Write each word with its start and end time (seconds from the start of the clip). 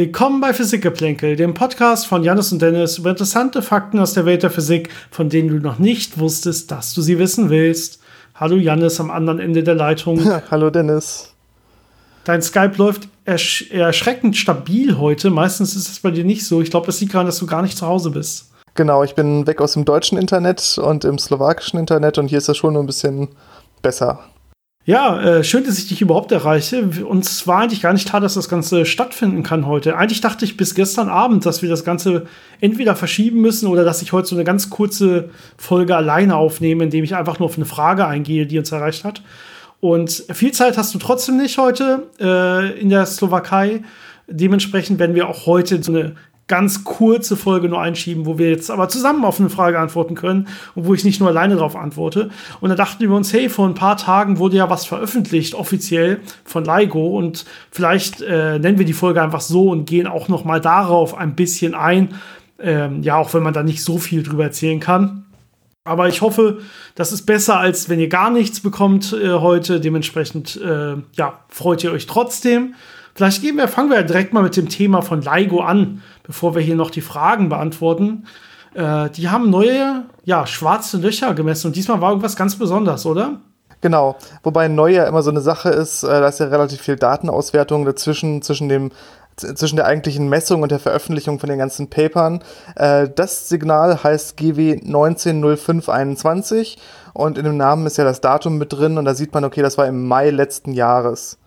Willkommen 0.00 0.40
bei 0.40 0.54
Physikgeplänkel, 0.54 1.36
dem 1.36 1.52
Podcast 1.52 2.06
von 2.06 2.24
Janis 2.24 2.52
und 2.52 2.62
Dennis 2.62 2.96
über 2.96 3.10
interessante 3.10 3.60
Fakten 3.60 3.98
aus 3.98 4.14
der 4.14 4.24
Welt 4.24 4.42
der 4.42 4.48
Physik, 4.48 4.88
von 5.10 5.28
denen 5.28 5.50
du 5.50 5.56
noch 5.56 5.78
nicht 5.78 6.18
wusstest, 6.18 6.70
dass 6.70 6.94
du 6.94 7.02
sie 7.02 7.18
wissen 7.18 7.50
willst. 7.50 8.00
Hallo 8.34 8.56
Janis 8.56 8.98
am 8.98 9.10
anderen 9.10 9.40
Ende 9.40 9.62
der 9.62 9.74
Leitung. 9.74 10.18
Hallo 10.50 10.70
Dennis. 10.70 11.34
Dein 12.24 12.40
Skype 12.40 12.76
läuft 12.78 13.08
ersch 13.26 13.70
erschreckend 13.72 14.38
stabil 14.38 14.96
heute. 14.96 15.28
Meistens 15.28 15.76
ist 15.76 15.90
es 15.90 16.00
bei 16.00 16.10
dir 16.10 16.24
nicht 16.24 16.46
so. 16.46 16.62
Ich 16.62 16.70
glaube, 16.70 16.86
das 16.86 16.98
liegt 17.02 17.12
daran, 17.12 17.26
dass 17.26 17.38
du 17.38 17.44
gar 17.44 17.60
nicht 17.60 17.76
zu 17.76 17.86
Hause 17.86 18.08
bist. 18.08 18.50
Genau, 18.76 19.04
ich 19.04 19.14
bin 19.14 19.46
weg 19.46 19.60
aus 19.60 19.74
dem 19.74 19.84
deutschen 19.84 20.16
Internet 20.16 20.78
und 20.78 21.04
im 21.04 21.18
slowakischen 21.18 21.78
Internet 21.78 22.16
und 22.16 22.28
hier 22.28 22.38
ist 22.38 22.48
das 22.48 22.56
schon 22.56 22.74
ein 22.74 22.86
bisschen 22.86 23.28
besser. 23.82 24.20
Ja, 24.86 25.20
äh, 25.20 25.44
schön, 25.44 25.64
dass 25.64 25.78
ich 25.78 25.88
dich 25.88 26.00
überhaupt 26.00 26.32
erreiche. 26.32 26.82
Uns 27.06 27.46
war 27.46 27.60
eigentlich 27.60 27.82
gar 27.82 27.92
nicht 27.92 28.08
klar, 28.08 28.20
dass 28.22 28.34
das 28.34 28.48
Ganze 28.48 28.86
stattfinden 28.86 29.42
kann 29.42 29.66
heute. 29.66 29.96
Eigentlich 29.96 30.22
dachte 30.22 30.46
ich 30.46 30.56
bis 30.56 30.74
gestern 30.74 31.10
Abend, 31.10 31.44
dass 31.44 31.60
wir 31.60 31.68
das 31.68 31.84
Ganze 31.84 32.26
entweder 32.60 32.96
verschieben 32.96 33.42
müssen 33.42 33.68
oder 33.68 33.84
dass 33.84 34.00
ich 34.00 34.12
heute 34.12 34.28
so 34.28 34.36
eine 34.36 34.44
ganz 34.44 34.70
kurze 34.70 35.28
Folge 35.58 35.94
alleine 35.94 36.36
aufnehme, 36.36 36.84
indem 36.84 37.04
ich 37.04 37.14
einfach 37.14 37.38
nur 37.38 37.46
auf 37.46 37.56
eine 37.56 37.66
Frage 37.66 38.06
eingehe, 38.06 38.46
die 38.46 38.58
uns 38.58 38.72
erreicht 38.72 39.04
hat. 39.04 39.22
Und 39.80 40.24
viel 40.32 40.52
Zeit 40.52 40.78
hast 40.78 40.94
du 40.94 40.98
trotzdem 40.98 41.36
nicht 41.36 41.58
heute 41.58 42.08
äh, 42.18 42.80
in 42.80 42.88
der 42.88 43.04
Slowakei. 43.04 43.82
Dementsprechend 44.28 44.98
werden 44.98 45.14
wir 45.14 45.28
auch 45.28 45.44
heute 45.44 45.82
so 45.82 45.92
eine 45.92 46.16
ganz 46.50 46.82
kurze 46.82 47.36
Folge 47.36 47.68
nur 47.68 47.80
einschieben, 47.80 48.26
wo 48.26 48.36
wir 48.36 48.50
jetzt 48.50 48.72
aber 48.72 48.88
zusammen 48.88 49.24
auf 49.24 49.38
eine 49.38 49.50
Frage 49.50 49.78
antworten 49.78 50.16
können 50.16 50.48
und 50.74 50.84
wo 50.84 50.94
ich 50.94 51.04
nicht 51.04 51.20
nur 51.20 51.28
alleine 51.28 51.54
darauf 51.54 51.76
antworte. 51.76 52.30
Und 52.60 52.70
da 52.70 52.74
dachten 52.74 53.00
wir 53.00 53.12
uns, 53.12 53.32
hey, 53.32 53.48
vor 53.48 53.68
ein 53.68 53.76
paar 53.76 53.96
Tagen 53.96 54.38
wurde 54.38 54.56
ja 54.56 54.68
was 54.68 54.84
veröffentlicht, 54.84 55.54
offiziell 55.54 56.18
von 56.44 56.64
LIGO 56.64 57.16
und 57.16 57.46
vielleicht 57.70 58.20
äh, 58.20 58.58
nennen 58.58 58.78
wir 58.78 58.84
die 58.84 58.92
Folge 58.92 59.22
einfach 59.22 59.40
so 59.40 59.70
und 59.70 59.86
gehen 59.86 60.08
auch 60.08 60.26
noch 60.26 60.44
mal 60.44 60.60
darauf 60.60 61.16
ein 61.16 61.36
bisschen 61.36 61.76
ein. 61.76 62.16
Ähm, 62.58 63.04
ja, 63.04 63.16
auch 63.16 63.32
wenn 63.32 63.44
man 63.44 63.54
da 63.54 63.62
nicht 63.62 63.84
so 63.84 63.98
viel 63.98 64.24
drüber 64.24 64.42
erzählen 64.42 64.80
kann. 64.80 65.26
Aber 65.84 66.08
ich 66.08 66.20
hoffe, 66.20 66.58
das 66.96 67.12
ist 67.12 67.26
besser, 67.26 67.58
als 67.58 67.88
wenn 67.88 68.00
ihr 68.00 68.08
gar 68.08 68.30
nichts 68.30 68.58
bekommt 68.58 69.12
äh, 69.12 69.34
heute. 69.34 69.80
Dementsprechend, 69.80 70.60
äh, 70.60 70.96
ja, 71.12 71.44
freut 71.48 71.84
ihr 71.84 71.92
euch 71.92 72.06
trotzdem. 72.06 72.74
Vielleicht 73.14 73.42
gehen 73.42 73.56
wir, 73.56 73.68
fangen 73.68 73.90
wir 73.90 74.02
direkt 74.02 74.32
mal 74.32 74.42
mit 74.42 74.56
dem 74.56 74.68
Thema 74.68 75.02
von 75.02 75.22
LIGO 75.22 75.60
an, 75.60 76.02
bevor 76.22 76.54
wir 76.54 76.62
hier 76.62 76.76
noch 76.76 76.90
die 76.90 77.00
Fragen 77.00 77.48
beantworten. 77.48 78.24
Äh, 78.74 79.10
die 79.10 79.28
haben 79.28 79.50
neue, 79.50 80.04
ja, 80.24 80.46
schwarze 80.46 80.98
Löcher 80.98 81.34
gemessen 81.34 81.68
und 81.68 81.76
diesmal 81.76 82.00
war 82.00 82.10
irgendwas 82.10 82.36
ganz 82.36 82.56
Besonderes, 82.56 83.04
oder? 83.06 83.40
Genau, 83.80 84.16
wobei 84.42 84.68
neu 84.68 84.92
ja 84.92 85.04
immer 85.04 85.22
so 85.22 85.30
eine 85.30 85.40
Sache 85.40 85.70
ist, 85.70 86.02
äh, 86.02 86.08
da 86.08 86.28
ist 86.28 86.38
ja 86.38 86.46
relativ 86.46 86.80
viel 86.82 86.96
Datenauswertung 86.96 87.84
dazwischen, 87.84 88.42
zwischen 88.42 88.68
dem 88.68 88.90
zwischen 89.36 89.76
der 89.76 89.86
eigentlichen 89.86 90.28
Messung 90.28 90.60
und 90.62 90.70
der 90.70 90.78
Veröffentlichung 90.78 91.38
von 91.38 91.48
den 91.48 91.58
ganzen 91.58 91.88
Papern. 91.88 92.40
Äh, 92.76 93.08
das 93.08 93.48
Signal 93.48 94.02
heißt 94.02 94.36
GW 94.36 94.80
190521 94.84 96.78
und 97.14 97.38
in 97.38 97.44
dem 97.44 97.56
Namen 97.56 97.86
ist 97.86 97.96
ja 97.96 98.04
das 98.04 98.20
Datum 98.20 98.58
mit 98.58 98.72
drin 98.72 98.98
und 98.98 99.06
da 99.06 99.14
sieht 99.14 99.32
man, 99.32 99.44
okay, 99.44 99.62
das 99.62 99.78
war 99.78 99.86
im 99.86 100.06
Mai 100.06 100.30
letzten 100.30 100.72
Jahres. 100.72 101.38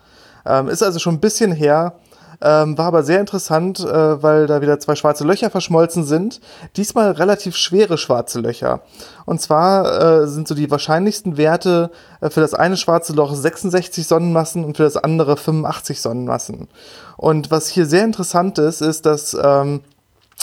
Ähm, 0.46 0.68
ist 0.68 0.84
also 0.84 1.00
schon 1.00 1.16
ein 1.16 1.22
bisschen 1.22 1.52
her. 1.52 1.94
Ähm, 2.42 2.78
war 2.78 2.88
aber 2.88 3.04
sehr 3.04 3.22
interessant, 3.22 3.80
äh, 3.80 4.22
weil 4.22 4.48
da 4.48 4.62
wieder 4.62 4.78
zwei 4.78 4.96
schwarze 4.96 5.24
Löcher 5.24 5.50
verschmolzen 5.50 6.04
sind. 6.04 6.42
Diesmal 6.76 7.12
relativ 7.12 7.56
schwere 7.56 7.98
schwarze 7.98 8.42
Löcher. 8.42 8.81
Und 9.26 9.40
zwar 9.40 10.24
äh, 10.24 10.28
sind 10.28 10.50
so 10.50 10.54
die 10.54 10.70
wahrscheinlichsten 10.70 11.38
Werte 11.38 11.90
äh, 12.20 12.30
für 12.30 12.42
das 12.42 12.54
eine 12.54 12.76
schwarze 12.76 13.14
Loch 13.14 13.34
66 13.34 14.06
Sonnenmassen 14.06 14.66
und 14.66 14.76
für 14.76 14.84
das 14.84 14.98
andere 14.98 15.38
85 15.38 16.02
Sonnenmassen. 16.02 16.68
Und 17.16 17.50
was 17.50 17.70
hier 17.70 17.86
sehr 17.86 18.04
interessant 18.04 18.58
ist, 18.58 18.81
ist, 18.81 19.06
dass 19.06 19.38
ähm, 19.42 19.80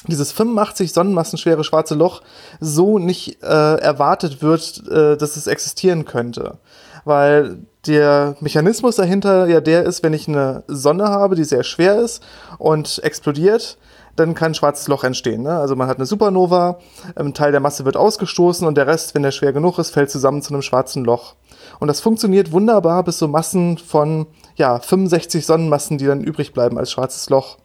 dieses 0.07 0.33
85 0.33 0.95
Sonnenmassen 0.95 1.39
schwere 1.39 1.65
schwarze 1.65 1.95
Loch 1.95 2.23
so 2.61 2.99
nicht 2.99 3.43
äh, 3.43 3.47
erwartet 3.47 4.41
wird, 4.41 4.89
äh, 4.89 5.19
dass 5.19 5.37
es 5.37 5.47
existieren 5.47 6.07
könnte. 6.07 6.57
Weil 7.05 7.59
der 7.87 8.37
Mechanismus 8.41 8.97
dahinter 8.97 9.47
ja 9.47 9.61
der 9.61 9.85
ist, 9.85 10.03
wenn 10.03 10.13
ich 10.13 10.29
eine 10.29 10.65
Sonne 10.67 11.09
habe, 11.09 11.35
die 11.35 11.45
sehr 11.45 11.63
schwer 11.63 12.01
ist 12.01 12.23
und 12.59 13.01
explodiert, 13.03 13.79
dann 14.17 14.35
kann 14.35 14.53
ein 14.53 14.55
schwarzes 14.55 14.89
Loch 14.89 15.05
entstehen. 15.05 15.43
Ne? 15.43 15.59
Also 15.59 15.77
man 15.77 15.89
hat 15.89 15.97
eine 15.97 16.07
Supernova, 16.07 16.79
ein 17.15 17.33
Teil 17.33 17.53
der 17.53 17.61
Masse 17.61 17.85
wird 17.85 17.97
ausgestoßen 17.97 18.67
und 18.67 18.77
der 18.77 18.87
Rest, 18.87 19.15
wenn 19.15 19.23
der 19.23 19.31
schwer 19.31 19.53
genug 19.53 19.79
ist, 19.79 19.91
fällt 19.91 20.11
zusammen 20.11 20.43
zu 20.43 20.53
einem 20.53 20.63
schwarzen 20.63 21.05
Loch. 21.05 21.35
Und 21.79 21.89
das 21.89 22.01
funktioniert 22.01 22.53
wunderbar 22.53 23.03
bis 23.05 23.19
so 23.19 23.29
Massen 23.29 23.79
von 23.79 24.27
ja, 24.57 24.79
65 24.79 25.47
Sonnenmassen, 25.47 25.97
die 25.97 26.07
dann 26.07 26.23
übrig 26.23 26.53
bleiben 26.53 26.77
als 26.79 26.91
schwarzes 26.91 27.31
Loch 27.31 27.57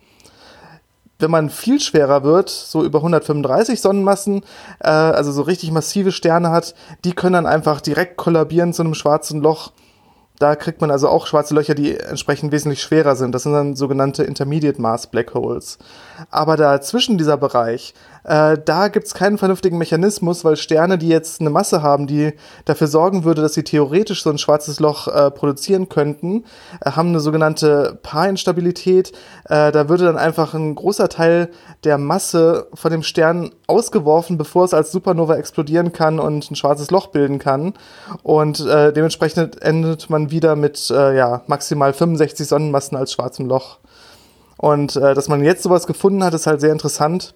wenn 1.20 1.32
man 1.32 1.50
viel 1.50 1.80
schwerer 1.80 2.24
wird, 2.24 2.50
so 2.50 2.84
über 2.84 3.00
135 3.00 3.80
Sonnenmassen, 3.80 4.44
äh, 4.80 4.90
also 4.90 5.32
so 5.32 5.44
richtig 5.44 5.72
massive 5.72 6.12
Sterne 6.12 6.52
hat, 6.52 6.76
die 7.06 7.14
können 7.14 7.34
dann 7.34 7.46
einfach 7.46 7.82
direkt 7.82 8.18
kollabieren 8.18 8.74
zu 8.74 8.84
einem 8.84 8.96
schwarzen 8.96 9.42
Loch 9.42 9.72
da 10.40 10.56
kriegt 10.56 10.82
man 10.82 10.92
also 10.92 11.08
auch 11.10 11.28
schwarze 11.28 11.54
Löcher, 11.54 11.76
die 11.76 11.98
entsprechend 11.98 12.52
wesentlich 12.52 12.82
schwerer 12.82 13.16
sind. 13.16 13.34
Das 13.34 13.44
sind 13.44 13.54
dann 13.54 13.76
sogenannte 13.76 14.24
Intermediate 14.24 14.82
Mass 14.82 15.08
Black 15.08 15.34
Holes. 15.34 15.78
Aber 16.30 16.58
dazwischen 16.58 17.18
dieser 17.18 17.38
Bereich, 17.38 17.94
äh, 18.26 18.58
da 18.64 18.88
gibt 18.88 19.06
es 19.06 19.14
keinen 19.14 19.38
vernünftigen 19.38 19.78
Mechanismus, 19.78 20.44
weil 20.44 20.56
Sterne, 20.56 20.98
die 20.98 21.10
jetzt 21.10 21.42
eine 21.42 21.52
Masse 21.52 21.84
haben, 21.84 22.08
die 22.08 22.34
dafür 22.66 22.88
sorgen 22.88 23.24
würde, 23.24 23.44
dass 23.44 23.54
sie 23.54 23.64
theoretisch 23.64 24.24
so 24.24 24.32
ein 24.32 24.40
schwarzes 24.40 24.80
Loch 24.80 25.08
äh, 25.08 25.30
produzieren 25.30 25.90
könnten, 25.90 26.44
äh, 26.82 26.92
haben 26.92 27.10
eine 27.10 27.20
sogenannte 27.20 28.00
Paarinstabilität. 28.02 29.12
Äh, 29.46 29.72
da 29.72 29.90
würde 29.90 30.06
dann 30.06 30.18
einfach 30.18 30.56
ein 30.56 30.74
großer 30.74 31.08
Teil 31.08 31.50
der 31.84 32.00
Masse 32.00 32.68
von 32.74 32.92
dem 32.92 33.04
Stern 33.04 33.52
ausgeworfen, 33.68 34.40
bevor 34.40 34.66
es 34.66 34.74
als 34.74 34.92
Supernova 34.92 35.36
explodieren 35.36 35.92
kann 35.92 36.20
und 36.20 36.50
ein 36.50 36.56
schwarzes 36.56 36.90
Loch 36.90 37.08
bilden 37.08 37.38
kann. 37.38 37.74
Und 38.24 38.60
äh, 38.66 38.92
dementsprechend 38.92 39.62
endet 39.62 40.10
man 40.10 40.32
wieder 40.32 40.56
mit 40.56 40.90
äh, 40.90 41.16
ja, 41.16 41.44
maximal 41.46 41.94
65 41.94 42.48
Sonnenmassen 42.48 42.98
als 42.98 43.14
schwarzem 43.14 43.46
Loch. 43.46 43.78
Und 44.58 44.96
dass 44.96 45.28
man 45.28 45.44
jetzt 45.44 45.64
sowas 45.64 45.86
gefunden 45.86 46.24
hat, 46.24 46.34
ist 46.34 46.48
halt 46.48 46.62
sehr 46.62 46.72
interessant. 46.72 47.36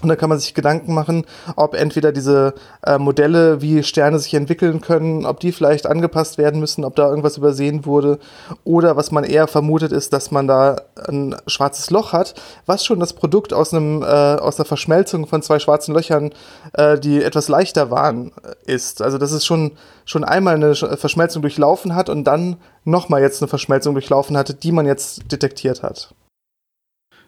Und 0.00 0.08
da 0.08 0.16
kann 0.16 0.28
man 0.28 0.38
sich 0.38 0.54
Gedanken 0.54 0.94
machen, 0.94 1.24
ob 1.56 1.74
entweder 1.74 2.12
diese 2.12 2.54
äh, 2.84 2.98
Modelle, 2.98 3.60
wie 3.60 3.82
Sterne 3.82 4.20
sich 4.20 4.32
entwickeln 4.34 4.80
können, 4.80 5.26
ob 5.26 5.40
die 5.40 5.50
vielleicht 5.50 5.86
angepasst 5.86 6.38
werden 6.38 6.60
müssen, 6.60 6.84
ob 6.84 6.94
da 6.94 7.08
irgendwas 7.08 7.36
übersehen 7.36 7.84
wurde. 7.84 8.20
Oder 8.62 8.96
was 8.96 9.10
man 9.10 9.24
eher 9.24 9.48
vermutet, 9.48 9.90
ist, 9.90 10.12
dass 10.12 10.30
man 10.30 10.46
da 10.46 10.76
ein 11.08 11.34
schwarzes 11.48 11.90
Loch 11.90 12.12
hat, 12.12 12.34
was 12.64 12.84
schon 12.84 13.00
das 13.00 13.12
Produkt 13.12 13.52
aus, 13.52 13.74
einem, 13.74 14.02
äh, 14.02 14.06
aus 14.06 14.58
einer 14.58 14.66
Verschmelzung 14.66 15.26
von 15.26 15.42
zwei 15.42 15.58
schwarzen 15.58 15.94
Löchern, 15.94 16.30
äh, 16.74 16.98
die 16.98 17.22
etwas 17.22 17.48
leichter 17.48 17.90
waren, 17.90 18.30
äh, 18.44 18.72
ist. 18.72 19.02
Also 19.02 19.18
dass 19.18 19.32
es 19.32 19.44
schon, 19.44 19.72
schon 20.04 20.22
einmal 20.22 20.54
eine 20.54 20.76
Verschmelzung 20.76 21.42
durchlaufen 21.42 21.96
hat 21.96 22.08
und 22.08 22.22
dann 22.22 22.56
nochmal 22.84 23.20
jetzt 23.20 23.42
eine 23.42 23.48
Verschmelzung 23.48 23.94
durchlaufen 23.94 24.36
hatte, 24.36 24.54
die 24.54 24.70
man 24.70 24.86
jetzt 24.86 25.32
detektiert 25.32 25.82
hat. 25.82 26.14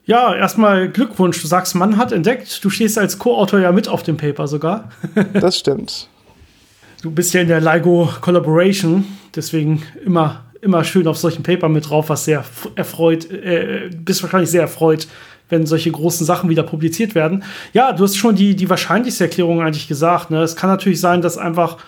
Ja, 0.05 0.35
erstmal 0.35 0.89
Glückwunsch. 0.89 1.41
Du 1.41 1.47
sagst, 1.47 1.75
Mann 1.75 1.97
hat 1.97 2.13
entdeckt. 2.13 2.65
Du 2.65 2.71
stehst 2.71 2.99
als 2.99 3.19
Co-Autor 3.19 3.61
ja 3.61 3.73
mit 3.73 3.89
auf 3.89 4.03
dem 4.03 4.17
Paper 4.17 4.49
sogar. 4.49 4.91
das 5.35 5.59
stimmt. 5.59 6.09
Du 7.03 7.11
bist 7.11 7.33
ja 7.33 7.41
in 7.41 7.49
der 7.49 7.61
LIGO 7.61 8.11
Collaboration, 8.21 9.07
deswegen 9.35 9.83
immer, 10.05 10.45
immer 10.61 10.85
schön 10.85 11.07
auf 11.07 11.17
solchen 11.17 11.43
Paper 11.43 11.69
mit 11.69 11.89
drauf, 11.89 12.11
was 12.11 12.27
sehr 12.27 12.45
erfreut, 12.75 13.31
äh, 13.31 13.89
bist 13.95 14.23
wahrscheinlich 14.23 14.51
sehr 14.51 14.61
erfreut, 14.63 15.07
wenn 15.49 15.65
solche 15.65 15.91
großen 15.91 16.27
Sachen 16.27 16.51
wieder 16.51 16.63
publiziert 16.63 17.15
werden. 17.15 17.43
Ja, 17.73 17.93
du 17.93 18.05
hast 18.05 18.17
schon 18.17 18.35
die, 18.35 18.55
die 18.55 18.69
wahrscheinlichste 18.69 19.25
Erklärung 19.25 19.63
eigentlich 19.63 19.89
gesagt. 19.89 20.31
Ne? 20.31 20.43
Es 20.43 20.57
kann 20.57 20.69
natürlich 20.69 21.01
sein, 21.01 21.23
dass 21.23 21.39
einfach 21.39 21.79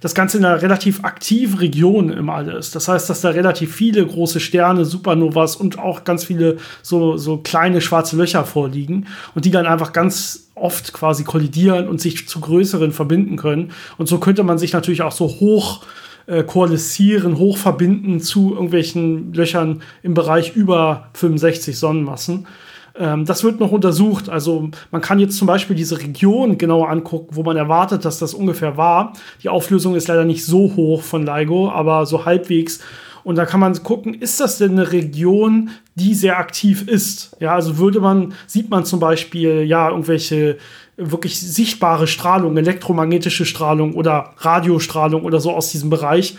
das 0.00 0.14
Ganze 0.14 0.38
in 0.38 0.44
einer 0.44 0.62
relativ 0.62 1.04
aktiven 1.04 1.58
Region 1.58 2.10
im 2.10 2.30
All 2.30 2.48
ist. 2.48 2.74
Das 2.74 2.88
heißt, 2.88 3.08
dass 3.08 3.20
da 3.20 3.30
relativ 3.30 3.74
viele 3.74 4.06
große 4.06 4.40
Sterne, 4.40 4.84
Supernovas 4.84 5.56
und 5.56 5.78
auch 5.78 6.04
ganz 6.04 6.24
viele 6.24 6.58
so, 6.82 7.16
so 7.16 7.38
kleine 7.38 7.80
schwarze 7.80 8.16
Löcher 8.16 8.44
vorliegen 8.44 9.06
und 9.34 9.44
die 9.44 9.50
dann 9.50 9.66
einfach 9.66 9.92
ganz 9.92 10.50
oft 10.54 10.92
quasi 10.92 11.24
kollidieren 11.24 11.88
und 11.88 12.00
sich 12.00 12.28
zu 12.28 12.40
größeren 12.40 12.92
verbinden 12.92 13.36
können. 13.36 13.72
Und 13.98 14.08
so 14.08 14.18
könnte 14.18 14.42
man 14.42 14.58
sich 14.58 14.72
natürlich 14.72 15.02
auch 15.02 15.12
so 15.12 15.26
hoch 15.26 15.82
äh, 16.26 16.42
koalisieren, 16.42 17.38
hoch 17.38 17.56
verbinden 17.56 18.20
zu 18.20 18.52
irgendwelchen 18.52 19.32
Löchern 19.32 19.82
im 20.02 20.14
Bereich 20.14 20.56
über 20.56 21.10
65 21.14 21.78
Sonnenmassen. 21.78 22.46
Ähm, 22.98 23.24
das 23.24 23.44
wird 23.44 23.60
noch 23.60 23.72
untersucht. 23.72 24.28
Also 24.28 24.70
man 24.90 25.00
kann 25.00 25.18
jetzt 25.18 25.36
zum 25.36 25.46
Beispiel 25.46 25.76
diese 25.76 25.98
Region 26.00 26.58
genauer 26.58 26.90
angucken, 26.90 27.28
wo 27.32 27.42
man 27.42 27.56
erwartet, 27.56 28.04
dass 28.04 28.18
das 28.18 28.34
ungefähr 28.34 28.76
war. 28.76 29.12
Die 29.42 29.48
Auflösung 29.48 29.94
ist 29.94 30.08
leider 30.08 30.24
nicht 30.24 30.44
so 30.44 30.74
hoch 30.76 31.02
von 31.02 31.26
LIGO, 31.26 31.70
aber 31.70 32.06
so 32.06 32.24
halbwegs. 32.24 32.80
Und 33.24 33.36
da 33.36 33.44
kann 33.44 33.58
man 33.58 33.82
gucken, 33.82 34.14
ist 34.14 34.38
das 34.38 34.58
denn 34.58 34.72
eine 34.72 34.92
Region, 34.92 35.70
die 35.96 36.14
sehr 36.14 36.38
aktiv 36.38 36.86
ist? 36.86 37.36
Ja, 37.40 37.54
also 37.54 37.76
würde 37.76 38.00
man, 38.00 38.34
sieht 38.46 38.70
man 38.70 38.84
zum 38.84 39.00
Beispiel, 39.00 39.64
ja, 39.64 39.90
irgendwelche 39.90 40.58
wirklich 40.96 41.38
sichtbare 41.40 42.06
Strahlung, 42.06 42.56
elektromagnetische 42.56 43.44
Strahlung 43.44 43.94
oder 43.94 44.30
Radiostrahlung 44.38 45.24
oder 45.24 45.40
so 45.40 45.52
aus 45.52 45.70
diesem 45.70 45.90
Bereich 45.90 46.36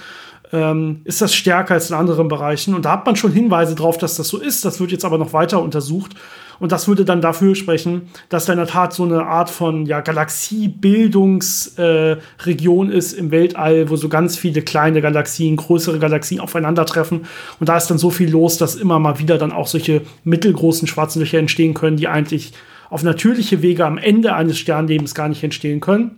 ähm, 0.51 1.01
ist 1.03 1.21
das 1.21 1.33
stärker 1.33 1.73
als 1.73 1.89
in 1.89 1.95
anderen 1.95 2.27
Bereichen. 2.27 2.73
Und 2.73 2.85
da 2.85 2.91
hat 2.93 3.05
man 3.05 3.15
schon 3.15 3.31
Hinweise 3.31 3.75
darauf, 3.75 3.97
dass 3.97 4.15
das 4.15 4.27
so 4.27 4.37
ist. 4.37 4.65
Das 4.65 4.79
wird 4.79 4.91
jetzt 4.91 5.05
aber 5.05 5.17
noch 5.17 5.33
weiter 5.33 5.61
untersucht. 5.61 6.15
Und 6.59 6.71
das 6.71 6.87
würde 6.87 7.05
dann 7.05 7.21
dafür 7.21 7.55
sprechen, 7.55 8.09
dass 8.29 8.45
da 8.45 8.53
in 8.53 8.59
der 8.59 8.67
Tat 8.67 8.93
so 8.93 9.03
eine 9.03 9.25
Art 9.25 9.49
von 9.49 9.85
ja, 9.85 10.01
Galaxiebildungsregion 10.01 12.91
äh, 12.91 12.97
ist 12.97 13.13
im 13.13 13.31
Weltall, 13.31 13.89
wo 13.89 13.95
so 13.95 14.09
ganz 14.09 14.37
viele 14.37 14.61
kleine 14.61 15.01
Galaxien, 15.01 15.55
größere 15.55 15.99
Galaxien 15.99 16.39
aufeinandertreffen. 16.39 17.25
Und 17.59 17.69
da 17.69 17.77
ist 17.77 17.87
dann 17.87 17.97
so 17.97 18.09
viel 18.09 18.29
los, 18.29 18.57
dass 18.57 18.75
immer 18.75 18.99
mal 18.99 19.19
wieder 19.19 19.37
dann 19.37 19.51
auch 19.51 19.67
solche 19.67 20.01
mittelgroßen 20.23 20.87
schwarzen 20.87 21.19
Löcher 21.19 21.39
entstehen 21.39 21.73
können, 21.73 21.97
die 21.97 22.07
eigentlich 22.07 22.53
auf 22.89 23.03
natürliche 23.03 23.61
Wege 23.61 23.85
am 23.85 23.97
Ende 23.97 24.33
eines 24.33 24.57
Sternlebens 24.57 25.13
gar 25.13 25.29
nicht 25.29 25.43
entstehen 25.43 25.81
können. 25.81 26.17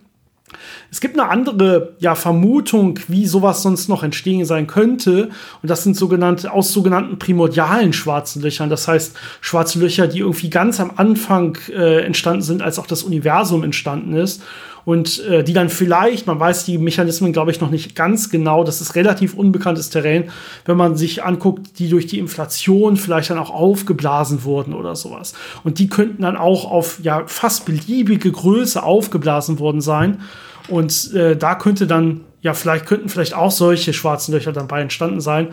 Es 0.91 1.01
gibt 1.01 1.19
eine 1.19 1.29
andere 1.29 1.93
ja, 1.99 2.15
Vermutung, 2.15 2.99
wie 3.07 3.25
sowas 3.27 3.61
sonst 3.61 3.89
noch 3.89 4.03
entstehen 4.03 4.45
sein 4.45 4.67
könnte. 4.67 5.29
Und 5.61 5.69
das 5.69 5.83
sind 5.83 5.95
sogenannte, 5.95 6.51
aus 6.51 6.71
sogenannten 6.71 7.19
primordialen 7.19 7.93
schwarzen 7.93 8.41
Löchern. 8.41 8.69
Das 8.69 8.87
heißt, 8.87 9.15
schwarze 9.41 9.79
Löcher, 9.79 10.07
die 10.07 10.19
irgendwie 10.19 10.49
ganz 10.49 10.79
am 10.79 10.91
Anfang 10.95 11.57
äh, 11.69 12.01
entstanden 12.01 12.41
sind, 12.41 12.61
als 12.61 12.79
auch 12.79 12.87
das 12.87 13.03
Universum 13.03 13.63
entstanden 13.63 14.13
ist 14.13 14.41
und 14.85 15.23
äh, 15.25 15.43
die 15.43 15.53
dann 15.53 15.69
vielleicht, 15.69 16.27
man 16.27 16.39
weiß 16.39 16.65
die 16.65 16.77
Mechanismen, 16.77 17.33
glaube 17.33 17.51
ich, 17.51 17.61
noch 17.61 17.69
nicht 17.69 17.95
ganz 17.95 18.29
genau, 18.29 18.63
das 18.63 18.81
ist 18.81 18.95
relativ 18.95 19.33
unbekanntes 19.33 19.89
Terrain, 19.89 20.31
wenn 20.65 20.77
man 20.77 20.95
sich 20.95 21.23
anguckt, 21.23 21.79
die 21.79 21.89
durch 21.89 22.07
die 22.07 22.19
Inflation 22.19 22.97
vielleicht 22.97 23.29
dann 23.29 23.37
auch 23.37 23.51
aufgeblasen 23.51 24.43
wurden 24.43 24.73
oder 24.73 24.95
sowas. 24.95 25.33
Und 25.63 25.79
die 25.79 25.89
könnten 25.89 26.23
dann 26.23 26.37
auch 26.37 26.69
auf 26.69 26.99
ja 27.03 27.23
fast 27.27 27.65
beliebige 27.65 28.31
Größe 28.31 28.81
aufgeblasen 28.81 29.59
worden 29.59 29.81
sein. 29.81 30.21
Und 30.67 31.13
äh, 31.13 31.35
da 31.35 31.55
könnte 31.55 31.87
dann, 31.87 32.21
ja, 32.41 32.53
vielleicht 32.53 32.85
könnten 32.85 33.09
vielleicht 33.09 33.33
auch 33.33 33.51
solche 33.51 33.93
schwarzen 33.93 34.33
Löcher 34.33 34.53
dabei 34.53 34.81
entstanden 34.81 35.21
sein. 35.21 35.49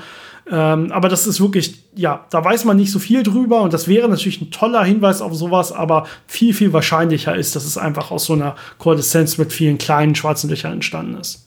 Ähm, 0.48 0.92
aber 0.92 1.08
das 1.08 1.26
ist 1.26 1.40
wirklich, 1.40 1.82
ja, 1.94 2.24
da 2.30 2.44
weiß 2.44 2.64
man 2.64 2.76
nicht 2.76 2.92
so 2.92 3.00
viel 3.00 3.22
drüber 3.22 3.62
und 3.62 3.72
das 3.72 3.88
wäre 3.88 4.08
natürlich 4.08 4.40
ein 4.40 4.52
toller 4.52 4.84
Hinweis 4.84 5.20
auf 5.20 5.34
sowas, 5.34 5.72
aber 5.72 6.06
viel, 6.26 6.54
viel 6.54 6.72
wahrscheinlicher 6.72 7.34
ist, 7.34 7.56
dass 7.56 7.64
es 7.64 7.76
einfach 7.76 8.12
aus 8.12 8.26
so 8.26 8.34
einer 8.34 8.54
Koaleszenz 8.78 9.38
mit 9.38 9.52
vielen 9.52 9.78
kleinen 9.78 10.14
schwarzen 10.14 10.48
Löchern 10.48 10.74
entstanden 10.74 11.16
ist. 11.18 11.45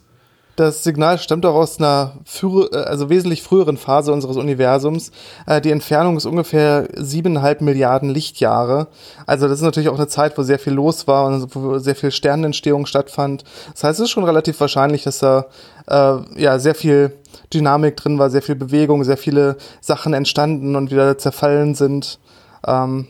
Das 0.59 0.83
Signal 0.83 1.17
stammt 1.19 1.45
auch 1.45 1.55
aus 1.55 1.79
einer 1.79 2.17
frühe, 2.25 2.69
also 2.73 3.09
wesentlich 3.09 3.43
früheren 3.43 3.77
Phase 3.77 4.11
unseres 4.11 4.35
Universums. 4.35 5.13
Äh, 5.45 5.61
die 5.61 5.71
Entfernung 5.71 6.17
ist 6.17 6.25
ungefähr 6.25 6.89
siebeneinhalb 6.97 7.61
Milliarden 7.61 8.09
Lichtjahre. 8.09 8.87
Also 9.25 9.47
das 9.47 9.59
ist 9.59 9.63
natürlich 9.63 9.87
auch 9.87 9.95
eine 9.95 10.09
Zeit, 10.09 10.37
wo 10.37 10.43
sehr 10.43 10.59
viel 10.59 10.73
los 10.73 11.07
war 11.07 11.27
und 11.27 11.55
wo 11.55 11.77
sehr 11.77 11.95
viel 11.95 12.11
Sternenentstehung 12.11 12.87
stattfand. 12.87 13.45
Das 13.71 13.85
heißt, 13.85 13.99
es 14.01 14.03
ist 14.07 14.09
schon 14.09 14.25
relativ 14.25 14.59
wahrscheinlich, 14.59 15.03
dass 15.03 15.19
da 15.19 15.45
äh, 15.87 16.17
ja 16.35 16.59
sehr 16.59 16.75
viel 16.75 17.13
Dynamik 17.53 17.95
drin 17.95 18.19
war, 18.19 18.29
sehr 18.29 18.41
viel 18.41 18.55
Bewegung, 18.55 19.05
sehr 19.05 19.15
viele 19.15 19.55
Sachen 19.79 20.13
entstanden 20.13 20.75
und 20.75 20.91
wieder 20.91 21.17
zerfallen 21.17 21.73
sind. 21.73 22.19
Ähm, 22.67 23.07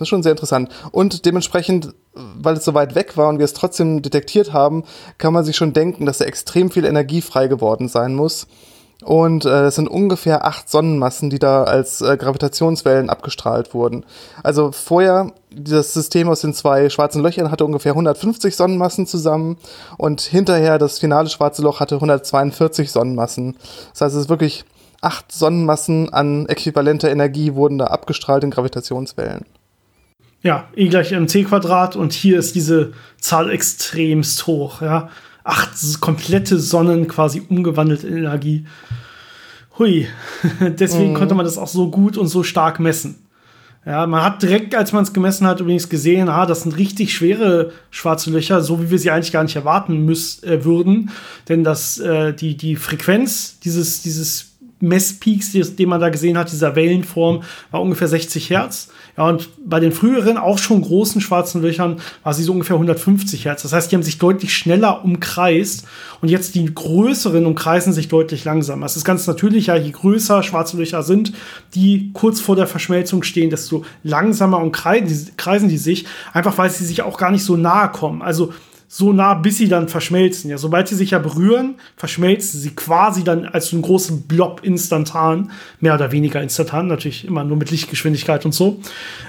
das 0.00 0.06
ist 0.06 0.10
schon 0.10 0.22
sehr 0.22 0.32
interessant. 0.32 0.70
Und 0.92 1.26
dementsprechend, 1.26 1.94
weil 2.14 2.56
es 2.56 2.64
so 2.64 2.72
weit 2.72 2.94
weg 2.94 3.18
war 3.18 3.28
und 3.28 3.38
wir 3.38 3.44
es 3.44 3.52
trotzdem 3.52 4.00
detektiert 4.00 4.54
haben, 4.54 4.84
kann 5.18 5.34
man 5.34 5.44
sich 5.44 5.56
schon 5.56 5.74
denken, 5.74 6.06
dass 6.06 6.18
da 6.18 6.24
extrem 6.24 6.70
viel 6.70 6.86
Energie 6.86 7.20
frei 7.20 7.48
geworden 7.48 7.86
sein 7.86 8.14
muss. 8.14 8.46
Und 9.04 9.44
äh, 9.44 9.66
es 9.66 9.74
sind 9.74 9.88
ungefähr 9.88 10.46
acht 10.46 10.70
Sonnenmassen, 10.70 11.28
die 11.28 11.38
da 11.38 11.64
als 11.64 12.00
äh, 12.00 12.16
Gravitationswellen 12.16 13.10
abgestrahlt 13.10 13.74
wurden. 13.74 14.04
Also 14.42 14.72
vorher, 14.72 15.32
das 15.54 15.92
System 15.92 16.30
aus 16.30 16.40
den 16.40 16.54
zwei 16.54 16.88
schwarzen 16.88 17.22
Löchern 17.22 17.50
hatte 17.50 17.66
ungefähr 17.66 17.92
150 17.92 18.56
Sonnenmassen 18.56 19.06
zusammen 19.06 19.58
und 19.98 20.22
hinterher 20.22 20.78
das 20.78 20.98
finale 20.98 21.28
schwarze 21.28 21.60
Loch 21.62 21.80
hatte 21.80 21.96
142 21.96 22.90
Sonnenmassen. 22.90 23.56
Das 23.92 24.00
heißt, 24.00 24.16
es 24.16 24.22
ist 24.22 24.28
wirklich 24.30 24.64
acht 25.00 25.32
Sonnenmassen 25.32 26.12
an 26.12 26.46
äquivalenter 26.46 27.10
Energie 27.10 27.54
wurden 27.54 27.78
da 27.78 27.86
abgestrahlt 27.86 28.44
in 28.44 28.50
Gravitationswellen. 28.50 29.46
Ja, 30.42 30.68
E 30.74 30.88
gleich 30.88 31.12
mc 31.12 31.44
Quadrat 31.44 31.96
und 31.96 32.12
hier 32.12 32.38
ist 32.38 32.54
diese 32.54 32.92
Zahl 33.20 33.50
extremst 33.50 34.46
hoch, 34.46 34.80
ja 34.80 35.10
acht 35.44 36.00
komplette 36.00 36.58
Sonnen 36.58 37.08
quasi 37.08 37.42
umgewandelt 37.48 38.04
in 38.04 38.16
Energie. 38.16 38.66
Hui. 39.78 40.06
Deswegen 40.60 41.12
mhm. 41.12 41.16
konnte 41.16 41.34
man 41.34 41.44
das 41.44 41.58
auch 41.58 41.68
so 41.68 41.90
gut 41.90 42.16
und 42.16 42.28
so 42.28 42.42
stark 42.42 42.80
messen. 42.80 43.16
Ja, 43.86 44.06
man 44.06 44.22
hat 44.22 44.42
direkt, 44.42 44.74
als 44.74 44.92
man 44.92 45.04
es 45.04 45.14
gemessen 45.14 45.46
hat, 45.46 45.60
übrigens 45.60 45.88
gesehen, 45.88 46.28
ah, 46.28 46.44
das 46.44 46.62
sind 46.62 46.76
richtig 46.76 47.14
schwere 47.14 47.72
schwarze 47.90 48.30
Löcher, 48.30 48.60
so 48.60 48.82
wie 48.82 48.90
wir 48.90 48.98
sie 48.98 49.10
eigentlich 49.10 49.32
gar 49.32 49.42
nicht 49.42 49.56
erwarten 49.56 50.04
müssen 50.04 50.46
äh, 50.46 50.64
würden. 50.64 51.10
Denn 51.48 51.64
das, 51.64 51.98
äh, 51.98 52.34
die, 52.34 52.58
die 52.58 52.76
Frequenz 52.76 53.58
dieses, 53.60 54.02
dieses 54.02 54.50
Messpeaks, 54.80 55.52
den 55.52 55.88
man 55.88 56.00
da 56.00 56.10
gesehen 56.10 56.36
hat, 56.36 56.52
dieser 56.52 56.76
Wellenform, 56.76 57.42
war 57.70 57.80
ungefähr 57.80 58.08
60 58.08 58.50
Hertz. 58.50 58.90
Ja, 59.20 59.28
und 59.28 59.50
bei 59.62 59.80
den 59.80 59.92
früheren, 59.92 60.38
auch 60.38 60.56
schon 60.56 60.80
großen 60.80 61.20
schwarzen 61.20 61.60
Löchern, 61.60 62.00
war 62.22 62.32
sie 62.32 62.42
so 62.42 62.52
ungefähr 62.52 62.76
150 62.76 63.44
Hertz. 63.44 63.60
Das 63.60 63.74
heißt, 63.74 63.92
die 63.92 63.96
haben 63.96 64.02
sich 64.02 64.16
deutlich 64.16 64.54
schneller 64.54 65.04
umkreist 65.04 65.84
und 66.22 66.30
jetzt 66.30 66.54
die 66.54 66.74
größeren 66.74 67.44
umkreisen 67.44 67.92
sich 67.92 68.08
deutlich 68.08 68.46
langsamer. 68.46 68.86
Es 68.86 68.96
ist 68.96 69.04
ganz 69.04 69.26
natürlich, 69.26 69.66
ja, 69.66 69.76
je 69.76 69.90
größer 69.90 70.42
schwarze 70.42 70.78
Löcher 70.78 71.02
sind, 71.02 71.34
die 71.74 72.12
kurz 72.14 72.40
vor 72.40 72.56
der 72.56 72.66
Verschmelzung 72.66 73.22
stehen, 73.22 73.50
desto 73.50 73.84
langsamer 74.02 74.56
umkreisen 74.56 75.68
die 75.68 75.76
sich, 75.76 76.06
einfach 76.32 76.56
weil 76.56 76.70
sie 76.70 76.86
sich 76.86 77.02
auch 77.02 77.18
gar 77.18 77.30
nicht 77.30 77.44
so 77.44 77.58
nahe 77.58 77.90
kommen. 77.90 78.22
Also 78.22 78.54
so 78.92 79.12
nah, 79.12 79.34
bis 79.34 79.56
sie 79.56 79.68
dann 79.68 79.86
verschmelzen. 79.86 80.50
Ja, 80.50 80.58
sobald 80.58 80.88
sie 80.88 80.96
sich 80.96 81.12
ja 81.12 81.20
berühren, 81.20 81.76
verschmelzen 81.96 82.58
sie 82.58 82.70
quasi 82.70 83.22
dann 83.22 83.44
als 83.44 83.68
so 83.68 83.76
einen 83.76 83.82
großen 83.82 84.22
Blob 84.22 84.62
instantan, 84.64 85.52
mehr 85.78 85.94
oder 85.94 86.10
weniger 86.10 86.42
instantan, 86.42 86.88
natürlich 86.88 87.24
immer 87.24 87.44
nur 87.44 87.56
mit 87.56 87.70
Lichtgeschwindigkeit 87.70 88.44
und 88.44 88.52
so. 88.52 88.80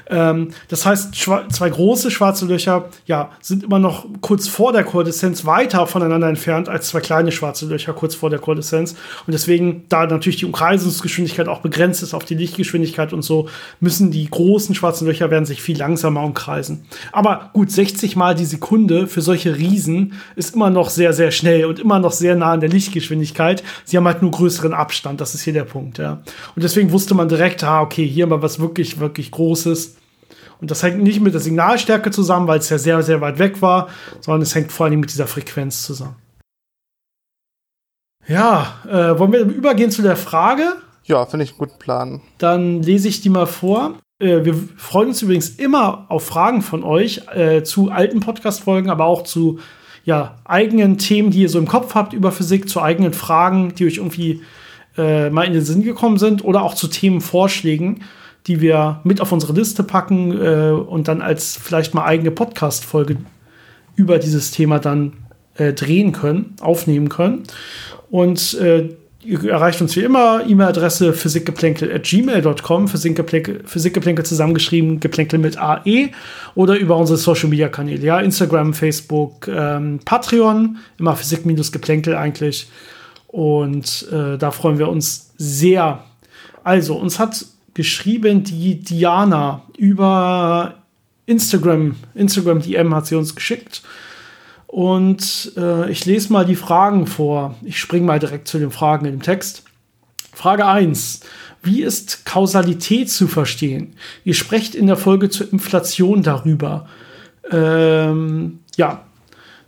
Ähm, 0.07 0.47
das 0.67 0.87
heißt, 0.87 1.13
zwei 1.13 1.69
große 1.69 2.09
schwarze 2.09 2.47
Löcher, 2.47 2.89
ja, 3.05 3.29
sind 3.39 3.63
immer 3.63 3.77
noch 3.77 4.07
kurz 4.21 4.47
vor 4.47 4.73
der 4.73 4.83
Koaleszenz 4.83 5.45
weiter 5.45 5.85
voneinander 5.85 6.27
entfernt 6.27 6.67
als 6.67 6.87
zwei 6.87 6.99
kleine 6.99 7.31
schwarze 7.31 7.67
Löcher 7.67 7.93
kurz 7.93 8.15
vor 8.15 8.31
der 8.31 8.39
Koaleszenz. 8.39 8.95
Und 9.27 9.33
deswegen, 9.33 9.83
da 9.89 10.07
natürlich 10.07 10.37
die 10.37 10.45
Umkreisungsgeschwindigkeit 10.45 11.47
auch 11.47 11.59
begrenzt 11.59 12.01
ist 12.01 12.15
auf 12.15 12.25
die 12.25 12.33
Lichtgeschwindigkeit 12.33 13.13
und 13.13 13.21
so, 13.21 13.47
müssen 13.79 14.09
die 14.09 14.27
großen 14.27 14.73
schwarzen 14.73 15.05
Löcher 15.05 15.29
werden 15.29 15.45
sich 15.45 15.61
viel 15.61 15.77
langsamer 15.77 16.23
umkreisen. 16.23 16.83
Aber 17.11 17.51
gut, 17.53 17.69
60 17.69 18.15
mal 18.15 18.33
die 18.33 18.45
Sekunde 18.45 19.05
für 19.05 19.21
solche 19.21 19.50
Riesen 19.57 20.13
ist 20.35 20.55
immer 20.55 20.69
noch 20.69 20.89
sehr, 20.89 21.13
sehr 21.13 21.31
schnell 21.31 21.65
und 21.65 21.79
immer 21.79 21.99
noch 21.99 22.11
sehr 22.11 22.35
nah 22.35 22.53
an 22.53 22.59
der 22.59 22.69
Lichtgeschwindigkeit. 22.69 23.63
Sie 23.85 23.97
haben 23.97 24.05
halt 24.05 24.21
nur 24.21 24.31
größeren 24.31 24.73
Abstand, 24.73 25.21
das 25.21 25.35
ist 25.35 25.41
hier 25.41 25.53
der 25.53 25.63
Punkt, 25.63 25.97
ja. 25.97 26.21
Und 26.55 26.63
deswegen 26.63 26.91
wusste 26.91 27.13
man 27.13 27.29
direkt, 27.29 27.63
ah, 27.63 27.81
okay, 27.81 28.07
hier 28.07 28.23
haben 28.23 28.31
wir 28.31 28.41
was 28.41 28.59
wirklich, 28.59 28.99
wirklich 28.99 29.31
Großes. 29.31 29.97
Und 30.59 30.69
das 30.69 30.83
hängt 30.83 31.01
nicht 31.01 31.21
mit 31.21 31.33
der 31.33 31.41
Signalstärke 31.41 32.11
zusammen, 32.11 32.47
weil 32.47 32.59
es 32.59 32.69
ja 32.69 32.77
sehr, 32.77 33.01
sehr 33.01 33.19
weit 33.19 33.39
weg 33.39 33.61
war, 33.61 33.89
sondern 34.19 34.43
es 34.43 34.53
hängt 34.53 34.71
vor 34.71 34.85
allem 34.85 34.99
mit 34.99 35.11
dieser 35.11 35.27
Frequenz 35.27 35.83
zusammen. 35.83 36.15
Ja, 38.27 38.79
äh, 38.87 39.17
wollen 39.17 39.31
wir 39.31 39.39
übergehen 39.39 39.89
zu 39.89 40.03
der 40.03 40.15
Frage? 40.15 40.75
Ja, 41.03 41.25
finde 41.25 41.45
ich 41.45 41.51
einen 41.51 41.57
guten 41.57 41.79
Plan. 41.79 42.21
Dann 42.37 42.83
lese 42.83 43.07
ich 43.07 43.21
die 43.21 43.29
mal 43.29 43.47
vor. 43.47 43.95
Äh, 44.21 44.45
wir 44.45 44.55
freuen 44.77 45.09
uns 45.09 45.21
übrigens 45.21 45.49
immer 45.49 46.05
auf 46.09 46.25
Fragen 46.25 46.61
von 46.61 46.83
euch 46.83 47.21
äh, 47.33 47.63
zu 47.63 47.89
alten 47.89 48.19
Podcast-Folgen, 48.19 48.89
aber 48.89 49.05
auch 49.05 49.23
zu 49.23 49.59
ja, 50.05 50.35
eigenen 50.45 50.97
Themen, 50.97 51.31
die 51.31 51.41
ihr 51.41 51.49
so 51.49 51.59
im 51.59 51.67
Kopf 51.67 51.95
habt 51.95 52.13
über 52.13 52.31
Physik, 52.31 52.69
zu 52.69 52.81
eigenen 52.81 53.13
Fragen, 53.13 53.73
die 53.75 53.85
euch 53.85 53.97
irgendwie 53.97 54.41
äh, 54.97 55.29
mal 55.29 55.43
in 55.43 55.53
den 55.53 55.63
Sinn 55.63 55.83
gekommen 55.83 56.17
sind 56.17 56.43
oder 56.43 56.63
auch 56.63 56.73
zu 56.73 56.87
Themenvorschlägen, 56.87 58.03
die 58.47 58.61
wir 58.61 59.01
mit 59.03 59.21
auf 59.21 59.31
unsere 59.31 59.53
Liste 59.53 59.83
packen 59.83 60.31
äh, 60.31 60.71
und 60.71 61.07
dann 61.07 61.21
als 61.21 61.57
vielleicht 61.57 61.93
mal 61.93 62.05
eigene 62.05 62.31
Podcast-Folge 62.31 63.17
über 63.95 64.17
dieses 64.17 64.51
Thema 64.51 64.79
dann 64.79 65.13
äh, 65.55 65.73
drehen 65.73 66.11
können, 66.11 66.55
aufnehmen 66.61 67.09
können. 67.09 67.43
Und 68.09 68.55
äh, 68.55 68.89
Ihr 69.23 69.51
erreicht 69.51 69.79
uns 69.81 69.95
wie 69.95 70.01
immer, 70.01 70.43
E-Mail-Adresse 70.47 71.13
physikgeplänkel.gmail.com, 71.13 72.87
Physikgeplänkel, 72.87 73.61
Physikgeplänkel 73.65 74.25
zusammengeschrieben, 74.25 74.99
Geplänkel 74.99 75.37
mit 75.37 75.59
AE 75.59 76.09
oder 76.55 76.75
über 76.77 76.97
unsere 76.97 77.17
Social-Media-Kanäle, 77.17 78.03
ja, 78.03 78.19
Instagram, 78.19 78.73
Facebook, 78.73 79.47
ähm, 79.47 79.99
Patreon, 80.03 80.77
immer 80.97 81.15
Physik-Geplänkel 81.15 82.15
eigentlich. 82.15 82.67
Und 83.27 84.07
äh, 84.11 84.37
da 84.37 84.49
freuen 84.49 84.79
wir 84.79 84.89
uns 84.89 85.31
sehr. 85.37 86.03
Also, 86.63 86.95
uns 86.95 87.19
hat 87.19 87.45
geschrieben, 87.75 88.43
die 88.43 88.79
Diana 88.79 89.61
über 89.77 90.75
Instagram, 91.27 91.95
Instagram 92.15 92.61
DM 92.61 92.95
hat 92.95 93.05
sie 93.05 93.15
uns 93.15 93.35
geschickt. 93.35 93.83
Und 94.71 95.51
äh, 95.57 95.91
ich 95.91 96.05
lese 96.05 96.31
mal 96.31 96.45
die 96.45 96.55
Fragen 96.55 97.05
vor. 97.05 97.55
Ich 97.61 97.77
springe 97.77 98.05
mal 98.05 98.19
direkt 98.19 98.47
zu 98.47 98.57
den 98.57 98.71
Fragen 98.71 99.03
dem 99.03 99.21
Text. 99.21 99.63
Frage 100.33 100.65
1. 100.65 101.19
Wie 101.61 101.81
ist 101.81 102.25
Kausalität 102.25 103.09
zu 103.09 103.27
verstehen? 103.27 103.97
Ihr 104.23 104.33
sprecht 104.33 104.73
in 104.73 104.87
der 104.87 104.95
Folge 104.95 105.29
zur 105.29 105.51
Inflation 105.51 106.23
darüber. 106.23 106.87
Ähm, 107.51 108.59
ja, 108.77 109.03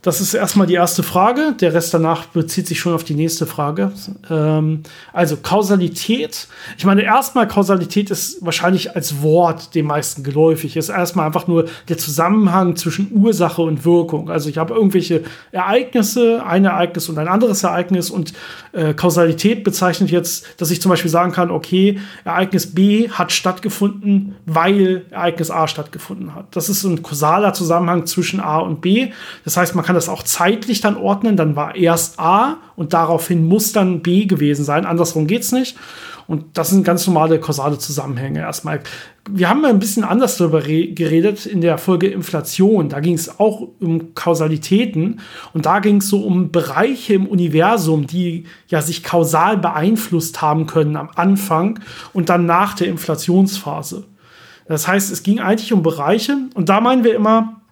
das 0.03 0.19
ist 0.19 0.33
erstmal 0.33 0.67
die 0.67 0.73
erste 0.73 1.01
Frage. 1.01 1.55
Der 1.61 1.73
Rest 1.73 1.93
danach 1.93 2.25
bezieht 2.25 2.67
sich 2.67 2.77
schon 2.77 2.93
auf 2.93 3.05
die 3.05 3.15
nächste 3.15 3.45
Frage. 3.45 3.93
Ähm, 4.29 4.83
also 5.13 5.37
Kausalität. 5.37 6.49
Ich 6.77 6.83
meine, 6.83 7.03
erstmal 7.03 7.47
Kausalität 7.47 8.11
ist 8.11 8.45
wahrscheinlich 8.45 8.97
als 8.97 9.21
Wort 9.21 9.73
den 9.75 9.85
meisten 9.85 10.23
geläufig. 10.23 10.75
Ist 10.75 10.89
erstmal 10.89 11.25
einfach 11.25 11.47
nur 11.47 11.69
der 11.87 11.97
Zusammenhang 11.97 12.75
zwischen 12.75 13.13
Ursache 13.13 13.61
und 13.61 13.85
Wirkung. 13.85 14.29
Also 14.29 14.49
ich 14.49 14.57
habe 14.57 14.73
irgendwelche 14.73 15.23
Ereignisse, 15.53 16.45
ein 16.45 16.65
Ereignis 16.65 17.07
und 17.07 17.17
ein 17.17 17.29
anderes 17.29 17.63
Ereignis 17.63 18.09
und 18.09 18.33
äh, 18.73 18.93
Kausalität 18.93 19.63
bezeichnet 19.63 20.11
jetzt, 20.11 20.47
dass 20.57 20.69
ich 20.69 20.81
zum 20.81 20.89
Beispiel 20.89 21.11
sagen 21.11 21.31
kann, 21.31 21.49
okay, 21.49 21.99
Ereignis 22.25 22.75
B 22.75 23.09
hat 23.09 23.31
stattgefunden, 23.31 24.35
weil 24.45 25.05
Ereignis 25.11 25.49
A 25.49 25.69
stattgefunden 25.69 26.35
hat. 26.35 26.47
Das 26.51 26.67
ist 26.67 26.83
ein 26.83 27.01
kausaler 27.01 27.53
Zusammenhang 27.53 28.05
zwischen 28.05 28.41
A 28.41 28.57
und 28.57 28.81
B. 28.81 29.13
Das 29.45 29.55
heißt, 29.55 29.75
man 29.75 29.85
kann 29.85 29.92
kann 29.93 29.99
das 29.99 30.09
auch 30.09 30.23
zeitlich 30.23 30.81
dann 30.81 30.97
ordnen. 30.97 31.37
Dann 31.37 31.55
war 31.55 31.75
erst 31.75 32.19
A 32.19 32.57
und 32.75 32.93
daraufhin 32.93 33.47
muss 33.47 33.73
dann 33.73 34.01
B 34.01 34.25
gewesen 34.25 34.65
sein. 34.65 34.87
Andersrum 34.87 35.27
geht 35.27 35.43
es 35.43 35.51
nicht. 35.51 35.77
Und 36.25 36.57
das 36.57 36.71
sind 36.71 36.83
ganz 36.83 37.05
normale 37.05 37.39
kausale 37.39 37.77
Zusammenhänge 37.77 38.39
erstmal. 38.39 38.81
Wir 39.29 39.49
haben 39.49 39.63
ein 39.65 39.77
bisschen 39.77 40.03
anders 40.03 40.37
darüber 40.37 40.61
geredet 40.61 41.45
in 41.45 41.61
der 41.61 41.77
Folge 41.77 42.07
Inflation. 42.07 42.89
Da 42.89 43.01
ging 43.01 43.13
es 43.13 43.39
auch 43.39 43.67
um 43.79 44.15
Kausalitäten 44.15 45.19
und 45.53 45.67
da 45.67 45.79
ging 45.79 45.97
es 45.97 46.07
so 46.07 46.21
um 46.21 46.49
Bereiche 46.49 47.13
im 47.13 47.27
Universum, 47.27 48.07
die 48.07 48.45
ja 48.69 48.81
sich 48.81 49.03
kausal 49.03 49.57
beeinflusst 49.57 50.41
haben 50.41 50.65
können 50.65 50.95
am 50.95 51.09
Anfang 51.15 51.81
und 52.13 52.29
dann 52.29 52.47
nach 52.47 52.73
der 52.73 52.87
Inflationsphase. 52.87 54.05
Das 54.65 54.87
heißt, 54.87 55.11
es 55.11 55.21
ging 55.21 55.39
eigentlich 55.39 55.71
um 55.71 55.83
Bereiche 55.83 56.37
und 56.55 56.69
da 56.69 56.81
meinen 56.81 57.03
wir 57.03 57.13
immer, 57.13 57.62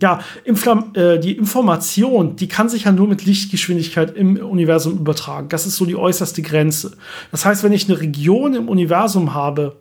ja, 0.00 0.20
Inflam 0.44 0.92
äh, 0.94 1.18
die 1.18 1.36
Information, 1.36 2.36
die 2.36 2.48
kann 2.48 2.68
sich 2.68 2.84
ja 2.84 2.92
nur 2.92 3.08
mit 3.08 3.24
Lichtgeschwindigkeit 3.24 4.14
im 4.14 4.36
Universum 4.36 4.98
übertragen. 4.98 5.48
Das 5.48 5.66
ist 5.66 5.76
so 5.76 5.86
die 5.86 5.96
äußerste 5.96 6.42
Grenze. 6.42 6.96
Das 7.30 7.44
heißt, 7.44 7.62
wenn 7.62 7.72
ich 7.72 7.88
eine 7.88 8.00
Region 8.00 8.54
im 8.54 8.68
Universum 8.68 9.32
habe, 9.32 9.76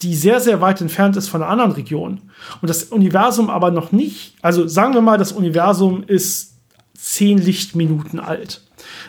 die 0.00 0.16
sehr, 0.16 0.40
sehr 0.40 0.60
weit 0.60 0.80
entfernt 0.80 1.16
ist 1.16 1.28
von 1.28 1.42
einer 1.42 1.50
anderen 1.50 1.72
Region 1.72 2.22
und 2.60 2.68
das 2.68 2.84
Universum 2.84 3.50
aber 3.50 3.70
noch 3.70 3.92
nicht, 3.92 4.34
also 4.42 4.66
sagen 4.66 4.94
wir 4.94 5.00
mal, 5.00 5.18
das 5.18 5.30
Universum 5.30 6.02
ist 6.04 6.56
zehn 6.94 7.38
Lichtminuten 7.38 8.18
alt. 8.18 8.62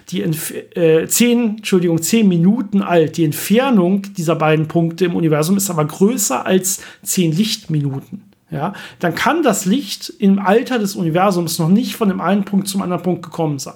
Die 0.10 0.22
Entf 0.22 0.54
äh, 0.76 1.08
zehn, 1.08 1.58
Entschuldigung, 1.58 2.00
zehn 2.02 2.28
Minuten 2.28 2.84
alt. 2.84 3.18
Die 3.18 3.24
Entfernung 3.24 4.04
dieser 4.16 4.36
beiden 4.36 4.68
Punkte 4.68 5.06
im 5.06 5.16
Universum 5.16 5.58
ist 5.58 5.72
aber 5.72 5.86
größer 5.86 6.46
als 6.46 6.82
zehn 7.02 7.32
Lichtminuten 7.32 8.23
ja, 8.54 8.74
dann 9.00 9.16
kann 9.16 9.42
das 9.44 9.66
Licht 9.66 10.14
im 10.20 10.40
Alter 10.40 10.78
des 10.80 10.96
Universums 10.96 11.60
noch 11.60 11.70
nicht 11.70 11.96
von 11.96 12.08
dem 12.08 12.22
einen 12.22 12.46
Punkt 12.46 12.68
zum 12.68 12.82
anderen 12.82 13.02
Punkt 13.02 13.24
gekommen 13.24 13.60
sein. 13.60 13.74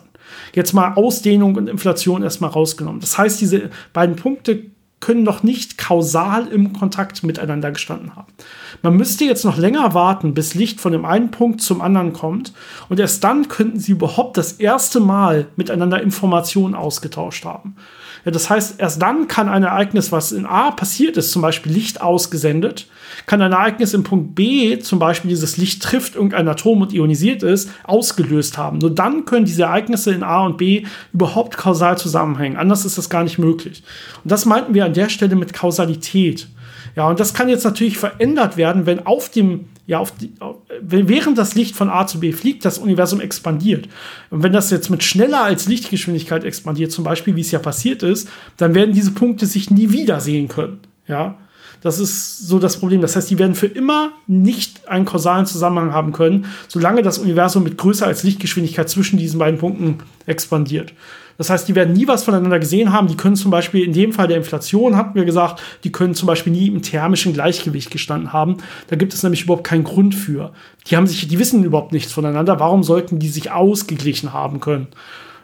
Jetzt 0.54 0.74
mal 0.74 0.94
Ausdehnung 0.94 1.56
und 1.56 1.68
Inflation 1.68 2.22
erstmal 2.22 2.52
rausgenommen. 2.52 3.02
Das 3.02 3.18
heißt, 3.18 3.42
diese 3.42 3.72
beiden 3.92 4.16
Punkte 4.16 4.66
können 5.00 5.24
noch 5.24 5.44
nicht 5.44 5.78
kausal 5.78 6.48
im 6.48 6.74
Kontakt 6.74 7.24
miteinander 7.24 7.72
gestanden 7.72 8.16
haben. 8.16 8.32
Man 8.82 8.96
müsste 8.96 9.26
jetzt 9.26 9.46
noch 9.46 9.58
länger 9.58 9.94
warten, 9.94 10.34
bis 10.34 10.56
Licht 10.56 10.80
von 10.80 10.92
dem 10.92 11.06
einen 11.06 11.32
Punkt 11.32 11.62
zum 11.62 11.82
anderen 11.82 12.14
kommt 12.14 12.54
und 12.90 13.00
erst 13.00 13.24
dann 13.24 13.48
könnten 13.48 13.80
sie 13.80 13.92
überhaupt 13.92 14.38
das 14.38 14.54
erste 14.54 15.00
Mal 15.00 15.48
miteinander 15.56 16.02
Informationen 16.02 16.76
ausgetauscht 16.76 17.46
haben. 17.46 17.76
Das 18.32 18.50
heißt, 18.50 18.80
erst 18.80 19.02
dann 19.02 19.28
kann 19.28 19.48
ein 19.48 19.64
Ereignis, 19.64 20.12
was 20.12 20.32
in 20.32 20.46
A 20.46 20.72
passiert 20.72 21.18
ist, 21.18 21.32
zum 21.32 21.42
Beispiel 21.42 21.72
Licht 21.72 22.02
ausgesendet, 22.02 22.88
kann 23.26 23.42
ein 23.42 23.52
Ereignis 23.52 23.94
im 23.94 24.04
Punkt 24.04 24.36
B, 24.36 24.80
zum 24.80 25.00
Beispiel 25.00 25.30
dieses 25.30 25.58
Licht 25.58 25.82
trifft 25.82 26.16
irgendein 26.16 26.48
Atom 26.48 26.82
und 26.82 26.94
ionisiert 26.94 27.44
ist, 27.44 27.70
ausgelöst 27.84 28.58
haben. 28.58 28.80
Nur 28.80 28.94
dann 28.94 29.26
können 29.26 29.46
diese 29.46 29.64
Ereignisse 29.64 30.12
in 30.12 30.24
A 30.24 30.46
und 30.46 30.58
B 30.58 30.86
überhaupt 31.14 31.58
kausal 31.58 31.98
zusammenhängen. 31.98 32.58
Anders 32.58 32.86
ist 32.86 32.98
das 32.98 33.10
gar 33.10 33.24
nicht 33.24 33.38
möglich. 33.38 33.84
Und 34.24 34.32
das 34.32 34.46
meinten 34.46 34.74
wir 34.74 34.86
an 34.86 34.94
der 34.94 35.10
Stelle 35.10 35.36
mit 35.36 35.54
Kausalität. 35.54 36.48
Ja, 36.96 37.08
und 37.08 37.20
das 37.20 37.34
kann 37.34 37.48
jetzt 37.48 37.64
natürlich 37.64 37.98
verändert 37.98 38.58
werden, 38.58 38.86
wenn 38.86 39.06
auf 39.06 39.30
dem 39.30 39.66
ja, 39.88 40.00
auf 40.00 40.12
die, 40.12 40.34
während 40.82 41.38
das 41.38 41.56
Licht 41.56 41.76
von 41.76 41.90
A 41.90 42.06
zu 42.06 42.20
B 42.20 42.34
fliegt, 42.34 42.66
das 42.66 42.78
Universum 42.78 43.22
expandiert. 43.22 43.88
Und 44.30 44.44
wenn 44.44 44.52
das 44.52 44.70
jetzt 44.70 44.90
mit 44.90 45.02
schneller 45.02 45.44
als 45.44 45.68
Lichtgeschwindigkeit 45.68 46.44
expandiert, 46.44 46.92
zum 46.92 47.06
Beispiel, 47.06 47.38
wie 47.38 47.42
es 47.42 47.52
ja 47.52 47.60
passiert 47.60 48.04
ist, 48.04 48.28
dann 48.58 48.76
werden 48.76 48.94
diese 48.94 49.12
Punkte 49.12 49.46
sich 49.46 49.72
nie 49.72 49.92
wiedersehen 49.92 50.50
können. 50.50 50.82
Ja, 51.08 51.38
das 51.82 52.00
ist 52.00 52.40
so 52.40 52.60
das 52.60 52.78
Problem. 52.78 53.00
Das 53.00 53.16
heißt, 53.16 53.30
die 53.30 53.40
werden 53.40 53.56
für 53.56 53.68
immer 53.68 54.12
nicht 54.28 54.90
einen 54.90 55.06
kausalen 55.06 55.46
Zusammenhang 55.46 55.94
haben 55.94 56.12
können, 56.12 56.48
solange 56.68 57.02
das 57.02 57.18
Universum 57.18 57.64
mit 57.64 57.78
größer 57.78 58.06
als 58.06 58.24
Lichtgeschwindigkeit 58.24 58.90
zwischen 58.90 59.18
diesen 59.18 59.40
beiden 59.40 59.58
Punkten 59.58 60.00
expandiert. 60.26 60.94
Das 61.38 61.50
heißt, 61.50 61.68
die 61.68 61.76
werden 61.76 61.94
nie 61.94 62.08
was 62.08 62.24
voneinander 62.24 62.60
gesehen 62.60 62.92
haben. 62.92 63.08
Die 63.08 63.18
können 63.18 63.36
zum 63.36 63.52
Beispiel 63.52 63.84
in 63.84 63.94
dem 63.94 64.12
Fall 64.12 64.28
der 64.28 64.38
Inflation, 64.38 64.98
hatten 64.98 65.16
wir 65.16 65.26
gesagt, 65.26 65.62
die 65.84 65.92
können 65.92 66.16
zum 66.16 66.28
Beispiel 66.28 66.52
nie 66.52 66.68
im 66.68 66.82
thermischen 66.82 67.34
Gleichgewicht 67.34 67.92
gestanden 67.92 68.34
haben. 68.34 68.58
Da 68.88 68.96
gibt 68.96 69.14
es 69.14 69.24
nämlich 69.24 69.44
überhaupt 69.44 69.64
keinen 69.64 69.84
Grund 69.84 70.16
für. 70.16 70.52
Die 70.88 70.98
haben 70.98 71.08
sich, 71.08 71.28
die 71.28 71.40
wissen 71.40 71.64
überhaupt 71.64 71.92
nichts 71.92 72.12
voneinander. 72.12 72.60
Warum 72.60 72.84
sollten 72.84 73.20
die 73.20 73.30
sich 73.30 73.52
ausgeglichen 73.52 74.34
haben 74.34 74.60
können? 74.60 74.88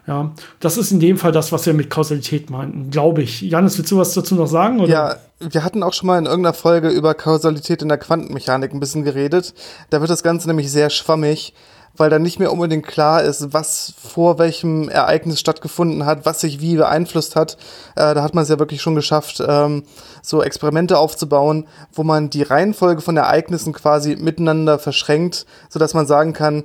Ja, 0.06 0.34
das 0.60 0.78
ist 0.78 0.92
in 0.92 1.00
dem 1.00 1.18
Fall 1.18 1.32
das, 1.32 1.54
was 1.54 1.66
wir 1.66 1.74
mit 1.74 1.90
Kausalität 1.90 2.50
meinten, 2.50 2.90
glaube 2.90 3.22
ich. 3.22 3.42
Janis, 3.42 3.78
willst 3.78 3.92
du 3.92 3.98
was 3.98 4.14
dazu 4.14 4.36
noch 4.36 4.48
sagen? 4.48 4.82
Oder? 4.82 4.92
Ja, 4.92 5.16
wir 5.40 5.64
hatten 5.64 5.82
auch 5.82 5.94
schon 5.94 6.08
mal 6.08 6.18
in 6.18 6.26
irgendeiner 6.26 6.54
Folge 6.54 6.90
über 6.90 7.14
Kausalität 7.14 7.82
in 7.82 7.88
der 7.88 7.98
Quantenmechanik 7.98 8.74
ein 8.74 8.82
bisschen 8.82 9.04
geredet. 9.04 9.54
Da 9.92 10.02
wird 10.02 10.10
das 10.10 10.24
Ganze 10.24 10.48
nämlich 10.50 10.70
sehr 10.70 10.90
schwammig 10.90 11.54
weil 11.96 12.10
dann 12.10 12.24
nicht 12.24 12.40
mehr 12.40 12.52
unbedingt 12.52 12.88
klar 12.88 13.24
ist, 13.24 13.54
was 13.54 13.94
vor 13.98 14.40
welchem 14.40 14.90
Ereignis 14.90 15.40
stattgefunden 15.40 16.06
hat, 16.06 16.26
was 16.26 16.42
sich 16.42 16.60
wie 16.60 16.76
beeinflusst 16.76 17.36
hat. 17.36 17.58
Äh, 17.96 18.16
da 18.16 18.24
hat 18.24 18.34
man 18.34 18.44
es 18.44 18.50
ja 18.50 18.60
wirklich 18.60 18.82
schon 18.82 18.96
geschafft, 18.96 19.44
ähm, 19.46 19.84
so 20.22 20.42
Experimente 20.42 20.98
aufzubauen, 20.98 21.68
wo 21.94 22.04
man 22.04 22.30
die 22.30 22.44
Reihenfolge 22.44 23.02
von 23.02 23.18
Ereignissen 23.18 23.74
quasi 23.74 24.16
miteinander 24.16 24.80
verschränkt, 24.80 25.46
sodass 25.70 25.94
man 25.94 26.08
sagen 26.08 26.34
kann, 26.34 26.64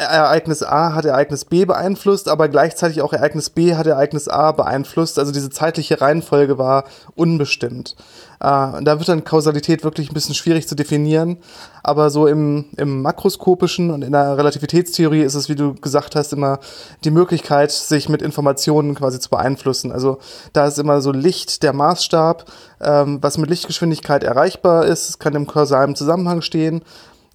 Ereignis 0.00 0.62
A 0.62 0.94
hat 0.94 1.04
Ereignis 1.04 1.44
B 1.44 1.64
beeinflusst, 1.64 2.28
aber 2.28 2.48
gleichzeitig 2.48 3.02
auch 3.02 3.12
Ereignis 3.12 3.50
B 3.50 3.74
hat 3.74 3.86
Ereignis 3.86 4.28
A 4.28 4.52
beeinflusst. 4.52 5.18
Also 5.18 5.30
diese 5.30 5.50
zeitliche 5.50 6.00
Reihenfolge 6.00 6.56
war 6.58 6.84
unbestimmt. 7.14 7.96
Äh, 8.40 8.82
da 8.82 8.98
wird 8.98 9.08
dann 9.08 9.24
Kausalität 9.24 9.84
wirklich 9.84 10.10
ein 10.10 10.14
bisschen 10.14 10.34
schwierig 10.34 10.66
zu 10.66 10.74
definieren. 10.74 11.36
Aber 11.82 12.08
so 12.10 12.26
im, 12.26 12.66
im 12.78 13.02
makroskopischen 13.02 13.90
und 13.90 14.02
in 14.02 14.12
der 14.12 14.38
Relativitätstheorie 14.38 15.22
ist 15.22 15.34
es, 15.34 15.48
wie 15.48 15.54
du 15.54 15.74
gesagt 15.74 16.16
hast, 16.16 16.32
immer 16.32 16.60
die 17.04 17.10
Möglichkeit, 17.10 17.70
sich 17.70 18.08
mit 18.08 18.22
Informationen 18.22 18.94
quasi 18.94 19.20
zu 19.20 19.28
beeinflussen. 19.28 19.92
Also 19.92 20.18
da 20.54 20.66
ist 20.66 20.78
immer 20.78 21.02
so 21.02 21.12
Licht 21.12 21.62
der 21.62 21.74
Maßstab, 21.74 22.46
ähm, 22.80 23.18
was 23.20 23.36
mit 23.36 23.50
Lichtgeschwindigkeit 23.50 24.24
erreichbar 24.24 24.86
ist, 24.86 25.20
kann 25.20 25.34
im 25.34 25.46
kausalen 25.46 25.94
Zusammenhang 25.94 26.40
stehen 26.40 26.82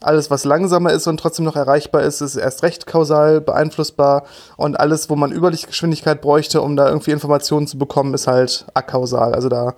alles, 0.01 0.29
was 0.29 0.43
langsamer 0.43 0.91
ist 0.91 1.07
und 1.07 1.19
trotzdem 1.19 1.45
noch 1.45 1.55
erreichbar 1.55 2.03
ist, 2.03 2.21
ist 2.21 2.35
erst 2.35 2.63
recht 2.63 2.85
kausal 2.85 3.41
beeinflussbar. 3.41 4.23
Und 4.57 4.79
alles, 4.79 5.09
wo 5.09 5.15
man 5.15 5.31
Überlichtgeschwindigkeit 5.31 6.21
bräuchte, 6.21 6.61
um 6.61 6.75
da 6.75 6.87
irgendwie 6.87 7.11
Informationen 7.11 7.67
zu 7.67 7.77
bekommen, 7.77 8.13
ist 8.13 8.27
halt 8.27 8.65
akausal. 8.73 9.33
Also 9.33 9.49
da 9.49 9.73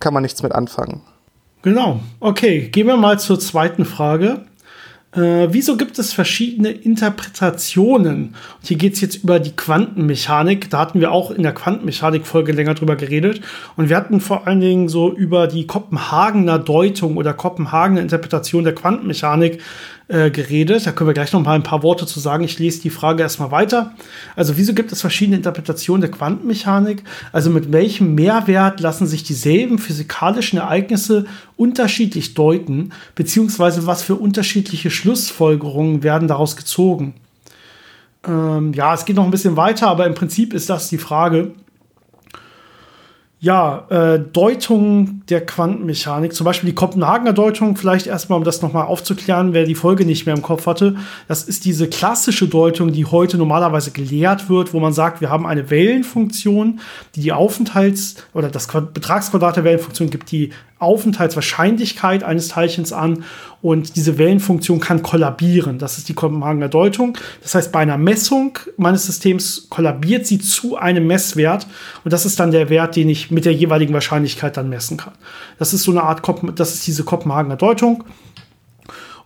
kann 0.00 0.14
man 0.14 0.22
nichts 0.22 0.42
mit 0.42 0.52
anfangen. 0.52 1.02
Genau. 1.62 2.00
Okay, 2.20 2.68
gehen 2.68 2.86
wir 2.86 2.96
mal 2.96 3.18
zur 3.18 3.38
zweiten 3.38 3.84
Frage. 3.84 4.42
Äh, 5.12 5.48
wieso 5.50 5.78
gibt 5.78 5.98
es 5.98 6.12
verschiedene 6.12 6.70
Interpretationen? 6.70 8.34
Und 8.60 8.66
hier 8.66 8.76
geht 8.76 8.92
es 8.92 9.00
jetzt 9.00 9.16
über 9.24 9.40
die 9.40 9.56
Quantenmechanik. 9.56 10.68
Da 10.68 10.80
hatten 10.80 11.00
wir 11.00 11.12
auch 11.12 11.30
in 11.30 11.42
der 11.42 11.54
Quantenmechanik-Folge 11.54 12.52
länger 12.52 12.74
drüber 12.74 12.96
geredet. 12.96 13.40
Und 13.76 13.88
wir 13.88 13.96
hatten 13.96 14.20
vor 14.20 14.46
allen 14.46 14.60
Dingen 14.60 14.88
so 14.88 15.10
über 15.10 15.46
die 15.46 15.66
Kopenhagener 15.66 16.58
Deutung 16.58 17.16
oder 17.16 17.32
Kopenhagener 17.32 18.02
Interpretation 18.02 18.64
der 18.64 18.74
Quantenmechanik 18.74 19.62
äh, 20.08 20.30
geredet. 20.30 20.86
Da 20.86 20.92
können 20.92 21.08
wir 21.08 21.14
gleich 21.14 21.32
noch 21.32 21.42
mal 21.42 21.54
ein 21.54 21.62
paar 21.62 21.82
Worte 21.82 22.06
zu 22.06 22.18
sagen. 22.18 22.42
Ich 22.42 22.58
lese 22.58 22.80
die 22.80 22.90
Frage 22.90 23.22
erstmal 23.22 23.50
weiter. 23.50 23.92
Also, 24.36 24.56
wieso 24.56 24.72
gibt 24.72 24.90
es 24.90 25.02
verschiedene 25.02 25.36
Interpretationen 25.36 26.00
der 26.00 26.10
Quantenmechanik? 26.10 27.04
Also, 27.30 27.50
mit 27.50 27.72
welchem 27.72 28.14
Mehrwert 28.14 28.80
lassen 28.80 29.06
sich 29.06 29.22
dieselben 29.22 29.78
physikalischen 29.78 30.58
Ereignisse 30.58 31.26
unterschiedlich 31.56 32.34
deuten? 32.34 32.92
Beziehungsweise, 33.14 33.86
was 33.86 34.02
für 34.02 34.14
unterschiedliche 34.14 34.90
Schlussfolgerungen 34.90 36.02
werden 36.02 36.26
daraus 36.26 36.56
gezogen? 36.56 37.14
Ähm, 38.26 38.72
ja, 38.72 38.94
es 38.94 39.04
geht 39.04 39.16
noch 39.16 39.24
ein 39.24 39.30
bisschen 39.30 39.56
weiter, 39.56 39.88
aber 39.88 40.06
im 40.06 40.14
Prinzip 40.14 40.54
ist 40.54 40.70
das 40.70 40.88
die 40.88 40.98
Frage. 40.98 41.52
Ja, 43.40 43.86
äh, 43.88 44.18
Deutung 44.18 45.22
der 45.28 45.46
Quantenmechanik, 45.46 46.34
zum 46.34 46.44
Beispiel 46.44 46.70
die 46.70 46.74
Kopenhagener 46.74 47.32
Deutung, 47.32 47.76
vielleicht 47.76 48.08
erstmal, 48.08 48.36
um 48.36 48.44
das 48.44 48.62
nochmal 48.62 48.86
aufzuklären, 48.86 49.52
wer 49.52 49.64
die 49.64 49.76
Folge 49.76 50.04
nicht 50.04 50.26
mehr 50.26 50.34
im 50.34 50.42
Kopf 50.42 50.66
hatte. 50.66 50.96
Das 51.28 51.44
ist 51.44 51.64
diese 51.64 51.88
klassische 51.88 52.48
Deutung, 52.48 52.92
die 52.92 53.04
heute 53.04 53.38
normalerweise 53.38 53.92
gelehrt 53.92 54.48
wird, 54.48 54.74
wo 54.74 54.80
man 54.80 54.92
sagt, 54.92 55.20
wir 55.20 55.30
haben 55.30 55.46
eine 55.46 55.70
Wellenfunktion, 55.70 56.80
die 57.14 57.20
die 57.20 57.32
Aufenthalts- 57.32 58.16
oder 58.34 58.48
das 58.48 58.66
Betragsquadrat 58.66 59.54
der 59.54 59.62
Wellenfunktion 59.62 60.10
gibt 60.10 60.32
die 60.32 60.50
Aufenthaltswahrscheinlichkeit 60.78 62.22
eines 62.22 62.48
Teilchens 62.48 62.92
an 62.92 63.24
und 63.62 63.96
diese 63.96 64.18
Wellenfunktion 64.18 64.80
kann 64.80 65.02
kollabieren. 65.02 65.78
Das 65.78 65.98
ist 65.98 66.08
die 66.08 66.14
Kopenhagener 66.14 66.68
Deutung. 66.68 67.16
Das 67.42 67.54
heißt, 67.54 67.72
bei 67.72 67.80
einer 67.80 67.98
Messung 67.98 68.58
meines 68.76 69.06
Systems 69.06 69.66
kollabiert 69.68 70.26
sie 70.26 70.38
zu 70.38 70.76
einem 70.76 71.06
Messwert 71.06 71.66
und 72.04 72.12
das 72.12 72.26
ist 72.26 72.38
dann 72.38 72.50
der 72.50 72.70
Wert, 72.70 72.96
den 72.96 73.08
ich 73.08 73.30
mit 73.30 73.44
der 73.44 73.54
jeweiligen 73.54 73.94
Wahrscheinlichkeit 73.94 74.56
dann 74.56 74.68
messen 74.68 74.96
kann. 74.96 75.14
Das 75.58 75.74
ist 75.74 75.82
so 75.82 75.90
eine 75.90 76.02
Art, 76.02 76.22
das 76.54 76.74
ist 76.74 76.86
diese 76.86 77.04
Kopenhagener 77.04 77.56
Deutung. 77.56 78.04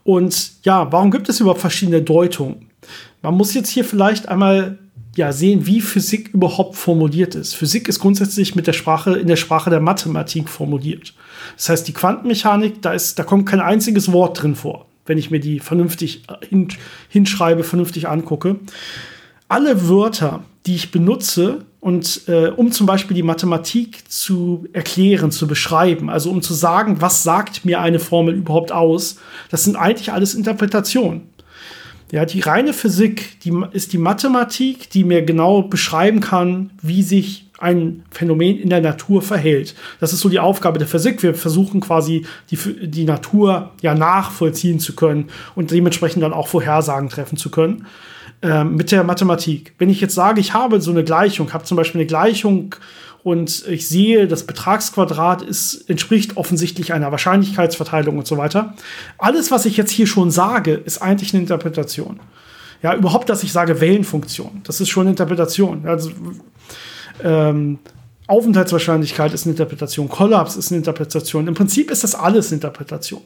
Und 0.04 0.64
ja, 0.64 0.90
warum 0.90 1.10
gibt 1.10 1.28
es 1.28 1.40
überhaupt 1.40 1.60
verschiedene 1.60 2.02
Deutungen? 2.02 2.68
Man 3.20 3.34
muss 3.34 3.54
jetzt 3.54 3.68
hier 3.68 3.84
vielleicht 3.84 4.28
einmal 4.28 4.78
ja, 5.14 5.32
sehen, 5.32 5.66
wie 5.66 5.80
Physik 5.80 6.30
überhaupt 6.32 6.76
formuliert 6.76 7.34
ist. 7.34 7.54
Physik 7.54 7.88
ist 7.88 7.98
grundsätzlich 7.98 8.54
mit 8.54 8.66
der 8.66 8.72
Sprache, 8.72 9.12
in 9.12 9.26
der 9.26 9.36
Sprache 9.36 9.70
der 9.70 9.80
Mathematik 9.80 10.48
formuliert. 10.48 11.14
Das 11.56 11.68
heißt, 11.68 11.88
die 11.88 11.92
Quantenmechanik, 11.92 12.82
da, 12.82 12.92
ist, 12.92 13.18
da 13.18 13.24
kommt 13.24 13.46
kein 13.46 13.60
einziges 13.60 14.12
Wort 14.12 14.42
drin 14.42 14.54
vor, 14.54 14.86
wenn 15.06 15.18
ich 15.18 15.30
mir 15.30 15.40
die 15.40 15.60
vernünftig 15.60 16.22
hin, 16.48 16.68
hinschreibe, 17.08 17.64
vernünftig 17.64 18.08
angucke. 18.08 18.56
Alle 19.48 19.88
Wörter, 19.88 20.44
die 20.66 20.74
ich 20.74 20.90
benutze, 20.90 21.64
und 21.82 22.28
äh, 22.28 22.46
um 22.46 22.70
zum 22.70 22.86
Beispiel 22.86 23.16
die 23.16 23.24
Mathematik 23.24 24.08
zu 24.08 24.68
erklären, 24.72 25.32
zu 25.32 25.48
beschreiben, 25.48 26.10
also 26.10 26.30
um 26.30 26.40
zu 26.40 26.54
sagen, 26.54 27.00
was 27.00 27.24
sagt 27.24 27.64
mir 27.64 27.80
eine 27.80 27.98
Formel 27.98 28.34
überhaupt 28.34 28.70
aus, 28.70 29.16
das 29.50 29.64
sind 29.64 29.74
eigentlich 29.74 30.12
alles 30.12 30.34
Interpretationen. 30.34 31.22
Ja, 32.12 32.24
die 32.24 32.38
reine 32.38 32.72
Physik, 32.72 33.40
die 33.40 33.52
ist 33.72 33.92
die 33.92 33.98
Mathematik, 33.98 34.90
die 34.90 35.02
mir 35.02 35.22
genau 35.22 35.62
beschreiben 35.62 36.20
kann, 36.20 36.70
wie 36.82 37.02
sich 37.02 37.46
ein 37.62 38.02
Phänomen 38.10 38.58
in 38.58 38.70
der 38.70 38.80
Natur 38.80 39.22
verhält. 39.22 39.76
Das 40.00 40.12
ist 40.12 40.20
so 40.20 40.28
die 40.28 40.40
Aufgabe 40.40 40.78
der 40.78 40.88
Physik. 40.88 41.22
Wir 41.22 41.34
versuchen 41.34 41.80
quasi 41.80 42.26
die, 42.50 42.58
die 42.88 43.04
Natur 43.04 43.70
ja 43.80 43.94
nachvollziehen 43.94 44.80
zu 44.80 44.94
können 44.96 45.28
und 45.54 45.70
dementsprechend 45.70 46.22
dann 46.24 46.32
auch 46.32 46.48
Vorhersagen 46.48 47.08
treffen 47.08 47.36
zu 47.36 47.50
können 47.50 47.86
äh, 48.42 48.64
mit 48.64 48.90
der 48.90 49.04
Mathematik. 49.04 49.74
Wenn 49.78 49.90
ich 49.90 50.00
jetzt 50.00 50.14
sage, 50.14 50.40
ich 50.40 50.54
habe 50.54 50.80
so 50.80 50.90
eine 50.90 51.04
Gleichung, 51.04 51.52
habe 51.52 51.62
zum 51.64 51.76
Beispiel 51.76 52.00
eine 52.00 52.08
Gleichung 52.08 52.74
und 53.22 53.64
ich 53.68 53.88
sehe, 53.88 54.26
das 54.26 54.44
Betragsquadrat 54.44 55.42
ist, 55.42 55.88
entspricht 55.88 56.36
offensichtlich 56.36 56.92
einer 56.92 57.12
Wahrscheinlichkeitsverteilung 57.12 58.18
und 58.18 58.26
so 58.26 58.38
weiter. 58.38 58.74
Alles, 59.18 59.52
was 59.52 59.66
ich 59.66 59.76
jetzt 59.76 59.92
hier 59.92 60.08
schon 60.08 60.32
sage, 60.32 60.72
ist 60.74 61.00
eigentlich 61.00 61.32
eine 61.32 61.42
Interpretation. 61.42 62.18
Ja, 62.82 62.96
überhaupt, 62.96 63.28
dass 63.28 63.44
ich 63.44 63.52
sage 63.52 63.80
Wellenfunktion, 63.80 64.62
das 64.64 64.80
ist 64.80 64.88
schon 64.88 65.02
eine 65.02 65.10
Interpretation. 65.10 65.86
Also, 65.86 66.10
ähm, 67.22 67.78
Aufenthaltswahrscheinlichkeit 68.26 69.34
ist 69.34 69.44
eine 69.44 69.52
Interpretation, 69.52 70.08
Kollaps 70.08 70.56
ist 70.56 70.70
eine 70.70 70.78
Interpretation. 70.78 71.48
Im 71.48 71.54
Prinzip 71.54 71.90
ist 71.90 72.04
das 72.04 72.14
alles 72.14 72.48
eine 72.48 72.56
Interpretation. 72.56 73.22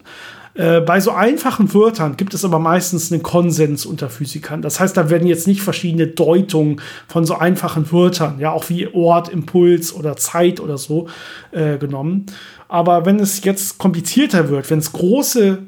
Äh, 0.55 0.81
bei 0.81 1.01
so 1.01 1.11
einfachen 1.11 1.73
Wörtern 1.75 2.17
gibt 2.17 2.33
es 2.33 2.45
aber 2.45 2.59
meistens 2.59 3.13
einen 3.13 3.23
Konsens 3.23 3.85
unter 3.85 4.09
Physikern. 4.09 4.63
Das 4.63 4.81
heißt, 4.81 4.97
da 4.97 5.11
werden 5.11 5.29
jetzt 5.29 5.47
nicht 5.47 5.61
verschiedene 5.61 6.07
Deutungen 6.07 6.81
von 7.09 7.27
so 7.27 7.37
einfachen 7.37 7.93
Wörtern, 7.93 8.39
ja, 8.39 8.53
auch 8.53 8.69
wie 8.71 8.89
Ort, 8.93 9.29
Impuls 9.29 9.95
oder 9.95 10.17
Zeit 10.17 10.61
oder 10.61 10.79
so 10.79 11.09
äh, 11.53 11.77
genommen. 11.77 12.27
Aber 12.69 13.05
wenn 13.05 13.21
es 13.21 13.45
jetzt 13.45 13.79
komplizierter 13.79 14.49
wird, 14.49 14.71
wenn 14.71 14.79
es 14.79 14.93
große 14.93 15.59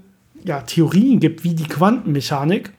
ja, 0.44 0.62
Theorien 0.62 1.20
gibt, 1.20 1.44
wie 1.44 1.54
die 1.54 1.68
Quantenmechanik, 1.68 2.72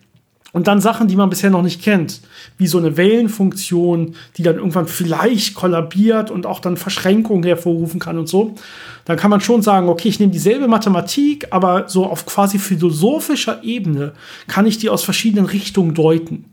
und 0.52 0.68
dann 0.68 0.82
Sachen, 0.82 1.08
die 1.08 1.16
man 1.16 1.30
bisher 1.30 1.50
noch 1.50 1.62
nicht 1.62 1.82
kennt, 1.82 2.22
wie 2.58 2.68
so 2.68 2.80
eine 2.80 2.98
Wellenfunktion, 2.98 4.16
die 4.38 4.44
dann 4.44 4.56
irgendwann 4.56 4.88
vielleicht 4.88 5.54
kollabiert 5.54 6.32
und 6.32 6.46
auch 6.46 6.60
dann 6.60 6.76
Verschränkungen 6.76 7.44
hervorrufen 7.44 8.00
kann 8.00 8.18
und 8.18 8.28
so. 8.28 8.56
Dann 9.06 9.18
kann 9.18 9.30
man 9.30 9.42
schon 9.42 9.62
sagen, 9.62 9.90
okay, 9.90 10.10
ich 10.10 10.20
nehme 10.20 10.32
dieselbe 10.32 10.68
Mathematik, 10.68 11.48
aber 11.52 11.88
so 11.88 12.06
auf 12.06 12.26
quasi 12.26 12.58
philosophischer 12.58 13.64
Ebene 13.64 14.14
kann 14.48 14.66
ich 14.66 14.80
die 14.80 14.90
aus 14.90 15.04
verschiedenen 15.04 15.46
Richtungen 15.46 15.94
deuten. 15.94 16.46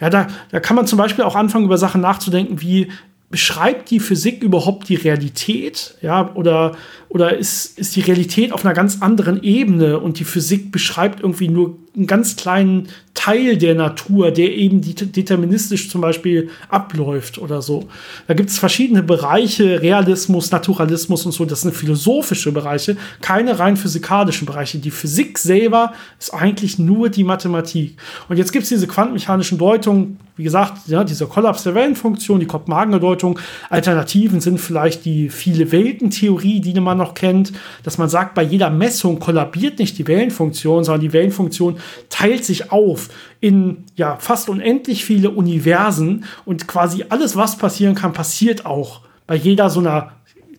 Ja, 0.00 0.10
da, 0.10 0.26
da 0.50 0.60
kann 0.60 0.76
man 0.76 0.86
zum 0.86 0.98
Beispiel 0.98 1.24
auch 1.24 1.36
anfangen, 1.36 1.66
über 1.66 1.78
Sachen 1.78 2.00
nachzudenken, 2.00 2.60
wie 2.60 2.88
beschreibt 3.30 3.90
die 3.90 4.00
Physik 4.00 4.42
überhaupt 4.42 4.88
die 4.88 4.96
Realität? 4.96 5.94
Ja, 6.02 6.34
oder, 6.34 6.72
oder 7.08 7.36
ist, 7.36 7.78
ist 7.78 7.94
die 7.94 8.00
Realität 8.00 8.52
auf 8.52 8.64
einer 8.64 8.74
ganz 8.74 9.02
anderen 9.02 9.42
Ebene 9.42 10.00
und 10.00 10.18
die 10.18 10.24
Physik 10.24 10.72
beschreibt 10.72 11.20
irgendwie 11.20 11.48
nur 11.48 11.76
einen 11.96 12.06
ganz 12.06 12.36
kleinen 12.36 12.88
Teil 13.14 13.58
der 13.58 13.74
Natur, 13.74 14.30
der 14.30 14.56
eben 14.56 14.80
deterministisch 14.80 15.90
zum 15.90 16.00
Beispiel 16.00 16.48
abläuft 16.68 17.36
oder 17.38 17.60
so. 17.60 17.88
Da 18.28 18.34
gibt 18.34 18.48
es 18.48 18.58
verschiedene 18.58 19.02
Bereiche, 19.02 19.82
Realismus, 19.82 20.50
Naturalismus 20.50 21.26
und 21.26 21.32
so, 21.32 21.44
das 21.44 21.62
sind 21.62 21.74
philosophische 21.74 22.52
Bereiche, 22.52 22.96
keine 23.20 23.58
rein 23.58 23.76
physikalischen 23.76 24.46
Bereiche. 24.46 24.78
Die 24.78 24.90
Physik 24.90 25.38
selber 25.38 25.92
ist 26.18 26.32
eigentlich 26.32 26.78
nur 26.78 27.10
die 27.10 27.24
Mathematik. 27.24 27.96
Und 28.28 28.38
jetzt 28.38 28.52
gibt 28.52 28.62
es 28.62 28.68
diese 28.68 28.86
quantenmechanischen 28.86 29.58
Deutungen, 29.58 30.18
wie 30.36 30.44
gesagt, 30.44 30.88
ja, 30.88 31.04
dieser 31.04 31.26
Kollaps 31.26 31.64
der 31.64 31.74
Wellenfunktion, 31.74 32.40
die 32.40 32.46
Kopenhagener 32.46 33.00
Deutung. 33.00 33.38
Alternativen 33.68 34.40
sind 34.40 34.58
vielleicht 34.58 35.04
die 35.04 35.28
viele 35.28 35.70
Welten-Theorie, 35.70 36.60
die 36.60 36.80
man 36.80 36.96
noch 36.96 37.12
kennt, 37.12 37.52
dass 37.82 37.98
man 37.98 38.08
sagt, 38.08 38.34
bei 38.34 38.42
jeder 38.42 38.70
Messung 38.70 39.18
kollabiert 39.18 39.78
nicht 39.78 39.98
die 39.98 40.06
Wellenfunktion, 40.06 40.84
sondern 40.84 41.02
die 41.02 41.12
Wellenfunktion 41.12 41.76
teilt 42.08 42.44
sich 42.44 42.72
auf 42.72 43.08
in 43.40 43.84
ja 43.96 44.16
fast 44.16 44.48
unendlich 44.48 45.04
viele 45.04 45.30
Universen 45.30 46.24
und 46.44 46.68
quasi 46.68 47.04
alles, 47.08 47.36
was 47.36 47.58
passieren 47.58 47.94
kann, 47.94 48.12
passiert 48.12 48.66
auch 48.66 49.02
bei 49.26 49.36
jeder 49.36 49.70
so 49.70 49.80
einer 49.80 50.12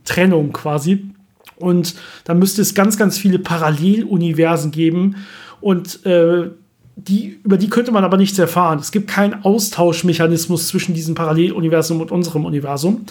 Trennung 0.05 0.51
quasi. 0.51 1.11
Und 1.57 1.95
da 2.23 2.33
müsste 2.33 2.61
es 2.61 2.73
ganz, 2.73 2.97
ganz 2.97 3.17
viele 3.17 3.39
Paralleluniversen 3.39 4.71
geben. 4.71 5.17
Und 5.59 6.05
äh, 6.05 6.49
die, 6.95 7.39
über 7.43 7.57
die 7.57 7.69
könnte 7.69 7.91
man 7.91 8.03
aber 8.03 8.17
nichts 8.17 8.37
erfahren. 8.37 8.79
Es 8.79 8.91
gibt 8.91 9.09
keinen 9.09 9.43
Austauschmechanismus 9.43 10.67
zwischen 10.67 10.93
diesem 10.93 11.15
Paralleluniversum 11.15 12.01
und 12.01 12.11
unserem 12.11 12.45
Universum. 12.45 13.05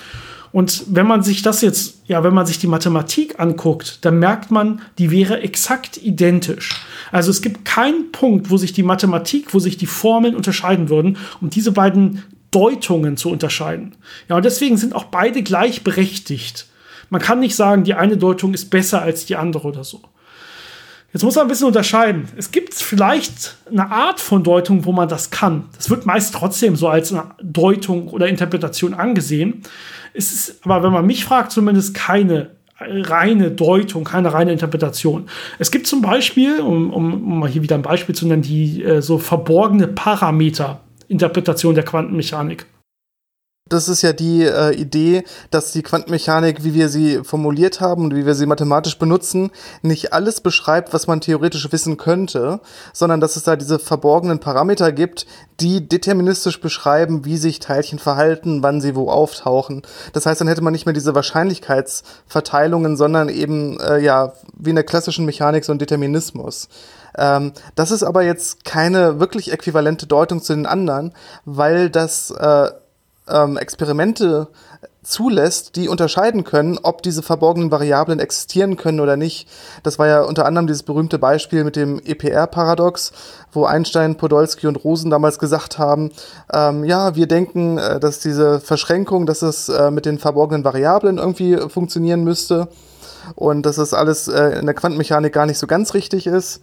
Und 0.52 0.84
wenn 0.88 1.06
man 1.06 1.22
sich 1.22 1.42
das 1.42 1.60
jetzt, 1.60 2.02
ja, 2.06 2.24
wenn 2.24 2.34
man 2.34 2.46
sich 2.46 2.58
die 2.58 2.66
Mathematik 2.66 3.38
anguckt, 3.38 4.04
dann 4.04 4.18
merkt 4.18 4.50
man, 4.50 4.80
die 4.98 5.10
wäre 5.10 5.40
exakt 5.42 5.96
identisch. 5.96 6.84
Also 7.12 7.30
es 7.30 7.40
gibt 7.40 7.64
keinen 7.64 8.10
Punkt, 8.10 8.50
wo 8.50 8.56
sich 8.56 8.72
die 8.72 8.82
Mathematik, 8.82 9.54
wo 9.54 9.60
sich 9.60 9.76
die 9.76 9.86
Formeln 9.86 10.34
unterscheiden 10.34 10.88
würden, 10.88 11.18
um 11.40 11.50
diese 11.50 11.70
beiden 11.70 12.24
Deutungen 12.50 13.16
zu 13.16 13.30
unterscheiden. 13.30 13.94
Ja, 14.28 14.36
und 14.36 14.44
deswegen 14.44 14.76
sind 14.76 14.94
auch 14.94 15.04
beide 15.04 15.42
gleichberechtigt. 15.42 16.66
Man 17.10 17.20
kann 17.20 17.38
nicht 17.38 17.54
sagen, 17.54 17.84
die 17.84 17.94
eine 17.94 18.16
Deutung 18.16 18.52
ist 18.52 18.70
besser 18.70 19.02
als 19.02 19.26
die 19.26 19.36
andere 19.36 19.68
oder 19.68 19.84
so. 19.84 20.00
Jetzt 21.12 21.24
muss 21.24 21.34
man 21.34 21.46
ein 21.46 21.48
bisschen 21.48 21.66
unterscheiden. 21.66 22.28
Es 22.36 22.52
gibt 22.52 22.74
vielleicht 22.74 23.56
eine 23.68 23.90
Art 23.90 24.20
von 24.20 24.44
Deutung, 24.44 24.84
wo 24.84 24.92
man 24.92 25.08
das 25.08 25.30
kann. 25.30 25.64
Das 25.76 25.90
wird 25.90 26.06
meist 26.06 26.34
trotzdem 26.34 26.76
so 26.76 26.88
als 26.88 27.12
eine 27.12 27.24
Deutung 27.42 28.08
oder 28.08 28.28
Interpretation 28.28 28.94
angesehen. 28.94 29.62
Es 30.14 30.32
ist 30.32 30.64
aber, 30.64 30.84
wenn 30.84 30.92
man 30.92 31.06
mich 31.06 31.24
fragt, 31.24 31.50
zumindest 31.50 31.94
keine 31.94 32.50
reine 32.78 33.50
Deutung, 33.50 34.04
keine 34.04 34.32
reine 34.32 34.52
Interpretation. 34.52 35.28
Es 35.58 35.70
gibt 35.70 35.86
zum 35.86 36.00
Beispiel, 36.00 36.60
um, 36.60 36.92
um, 36.92 37.40
mal 37.40 37.48
hier 37.48 37.62
wieder 37.62 37.74
ein 37.74 37.82
Beispiel 37.82 38.14
zu 38.14 38.26
nennen, 38.26 38.42
die 38.42 38.82
äh, 38.82 39.02
so 39.02 39.18
verborgene 39.18 39.88
Parameter-Interpretation 39.88 41.74
der 41.74 41.84
Quantenmechanik 41.84 42.66
das 43.70 43.88
ist 43.88 44.02
ja 44.02 44.12
die 44.12 44.44
äh, 44.44 44.74
Idee, 44.74 45.24
dass 45.50 45.72
die 45.72 45.82
Quantenmechanik, 45.82 46.64
wie 46.64 46.74
wir 46.74 46.88
sie 46.88 47.24
formuliert 47.24 47.80
haben 47.80 48.04
und 48.04 48.14
wie 48.14 48.26
wir 48.26 48.34
sie 48.34 48.46
mathematisch 48.46 48.98
benutzen, 48.98 49.50
nicht 49.80 50.12
alles 50.12 50.40
beschreibt, 50.40 50.92
was 50.92 51.06
man 51.06 51.20
theoretisch 51.20 51.70
wissen 51.72 51.96
könnte, 51.96 52.60
sondern 52.92 53.20
dass 53.20 53.36
es 53.36 53.44
da 53.44 53.56
diese 53.56 53.78
verborgenen 53.78 54.40
Parameter 54.40 54.92
gibt, 54.92 55.26
die 55.60 55.88
deterministisch 55.88 56.60
beschreiben, 56.60 57.24
wie 57.24 57.36
sich 57.36 57.60
Teilchen 57.60 57.98
verhalten, 57.98 58.62
wann 58.62 58.80
sie 58.80 58.96
wo 58.96 59.08
auftauchen. 59.08 59.82
Das 60.12 60.26
heißt, 60.26 60.40
dann 60.40 60.48
hätte 60.48 60.62
man 60.62 60.72
nicht 60.72 60.86
mehr 60.86 60.92
diese 60.92 61.14
Wahrscheinlichkeitsverteilungen, 61.14 62.96
sondern 62.96 63.28
eben 63.28 63.78
äh, 63.80 63.98
ja 64.00 64.32
wie 64.56 64.70
in 64.70 64.76
der 64.76 64.84
klassischen 64.84 65.26
Mechanik 65.26 65.64
so 65.64 65.72
ein 65.72 65.78
Determinismus. 65.78 66.68
Ähm, 67.16 67.52
das 67.74 67.90
ist 67.90 68.02
aber 68.02 68.22
jetzt 68.22 68.64
keine 68.64 69.20
wirklich 69.20 69.52
äquivalente 69.52 70.06
Deutung 70.06 70.42
zu 70.42 70.54
den 70.54 70.66
anderen, 70.66 71.12
weil 71.44 71.90
das 71.90 72.30
äh, 72.30 72.70
ähm, 73.32 73.56
Experimente 73.56 74.48
zulässt, 75.02 75.76
die 75.76 75.88
unterscheiden 75.88 76.44
können, 76.44 76.78
ob 76.82 77.02
diese 77.02 77.22
verborgenen 77.22 77.70
Variablen 77.70 78.20
existieren 78.20 78.76
können 78.76 79.00
oder 79.00 79.16
nicht. 79.16 79.48
Das 79.82 79.98
war 79.98 80.06
ja 80.06 80.22
unter 80.22 80.44
anderem 80.44 80.66
dieses 80.66 80.82
berühmte 80.82 81.18
Beispiel 81.18 81.64
mit 81.64 81.76
dem 81.76 82.00
EPR-Paradox, 82.04 83.12
wo 83.52 83.64
Einstein, 83.64 84.16
Podolsky 84.16 84.66
und 84.66 84.76
Rosen 84.84 85.10
damals 85.10 85.38
gesagt 85.38 85.78
haben, 85.78 86.10
ähm, 86.52 86.84
ja, 86.84 87.16
wir 87.16 87.26
denken, 87.26 87.78
äh, 87.78 87.98
dass 87.98 88.20
diese 88.20 88.60
Verschränkung, 88.60 89.24
dass 89.24 89.42
es 89.42 89.68
äh, 89.68 89.90
mit 89.90 90.04
den 90.04 90.18
verborgenen 90.18 90.64
Variablen 90.64 91.18
irgendwie 91.18 91.56
funktionieren 91.56 92.22
müsste 92.22 92.68
und 93.36 93.64
dass 93.64 93.76
das 93.76 93.94
alles 93.94 94.28
äh, 94.28 94.58
in 94.58 94.66
der 94.66 94.74
Quantenmechanik 94.74 95.32
gar 95.32 95.46
nicht 95.46 95.58
so 95.58 95.66
ganz 95.66 95.94
richtig 95.94 96.26
ist. 96.26 96.60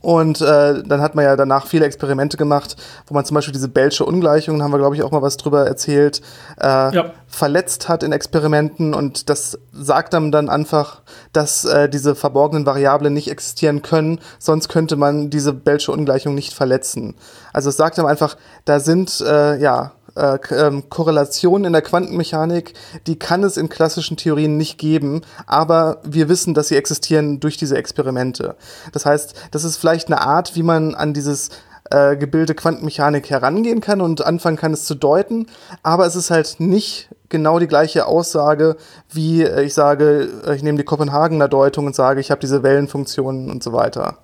Und 0.00 0.40
äh, 0.40 0.82
dann 0.82 1.00
hat 1.00 1.14
man 1.14 1.24
ja 1.24 1.36
danach 1.36 1.66
viele 1.66 1.86
Experimente 1.86 2.36
gemacht, 2.36 2.76
wo 3.06 3.14
man 3.14 3.24
zum 3.24 3.34
Beispiel 3.34 3.52
diese 3.52 3.68
Bellsche 3.68 4.04
Ungleichung, 4.04 4.62
haben 4.62 4.72
wir 4.72 4.78
glaube 4.78 4.96
ich 4.96 5.02
auch 5.02 5.10
mal 5.10 5.22
was 5.22 5.36
drüber 5.36 5.66
erzählt, 5.66 6.20
äh, 6.60 6.94
ja. 6.94 7.12
verletzt 7.26 7.88
hat 7.88 8.02
in 8.02 8.12
Experimenten 8.12 8.94
und 8.94 9.28
das 9.30 9.58
sagt 9.72 10.14
einem 10.14 10.30
dann 10.30 10.48
einfach, 10.48 11.02
dass 11.32 11.64
äh, 11.64 11.88
diese 11.88 12.14
verborgenen 12.14 12.66
Variablen 12.66 13.12
nicht 13.12 13.30
existieren 13.30 13.82
können, 13.82 14.20
sonst 14.38 14.68
könnte 14.68 14.96
man 14.96 15.30
diese 15.30 15.52
Bellsche 15.52 15.92
Ungleichung 15.92 16.34
nicht 16.34 16.54
verletzen. 16.54 17.14
Also 17.52 17.70
es 17.70 17.76
sagt 17.76 17.98
einem 17.98 18.08
einfach, 18.08 18.36
da 18.64 18.80
sind 18.80 19.20
äh, 19.20 19.56
ja 19.58 19.92
äh, 20.16 20.38
ähm, 20.50 20.88
Korrelationen 20.88 21.66
in 21.66 21.72
der 21.72 21.82
Quantenmechanik, 21.82 22.74
die 23.06 23.18
kann 23.18 23.44
es 23.44 23.56
in 23.56 23.68
klassischen 23.68 24.16
Theorien 24.16 24.56
nicht 24.56 24.78
geben, 24.78 25.22
aber 25.46 25.98
wir 26.04 26.28
wissen, 26.28 26.54
dass 26.54 26.68
sie 26.68 26.76
existieren 26.76 27.40
durch 27.40 27.56
diese 27.56 27.76
Experimente. 27.76 28.56
Das 28.92 29.06
heißt, 29.06 29.34
das 29.50 29.64
ist 29.64 29.76
vielleicht 29.76 30.08
eine 30.08 30.20
Art, 30.20 30.56
wie 30.56 30.62
man 30.62 30.94
an 30.94 31.14
dieses 31.14 31.50
äh, 31.90 32.16
Gebilde 32.16 32.54
Quantenmechanik 32.54 33.30
herangehen 33.30 33.80
kann 33.80 34.00
und 34.00 34.24
anfangen 34.24 34.56
kann, 34.56 34.72
es 34.72 34.84
zu 34.86 34.94
deuten, 34.94 35.46
aber 35.82 36.06
es 36.06 36.16
ist 36.16 36.30
halt 36.30 36.56
nicht 36.58 37.08
genau 37.28 37.58
die 37.58 37.68
gleiche 37.68 38.06
Aussage, 38.06 38.76
wie 39.10 39.42
äh, 39.42 39.62
ich 39.62 39.74
sage, 39.74 40.28
ich 40.54 40.62
nehme 40.62 40.78
die 40.78 40.84
Kopenhagener 40.84 41.48
Deutung 41.48 41.86
und 41.86 41.94
sage, 41.94 42.20
ich 42.20 42.30
habe 42.30 42.40
diese 42.40 42.62
Wellenfunktionen 42.62 43.50
und 43.50 43.62
so 43.62 43.72
weiter. 43.72 44.18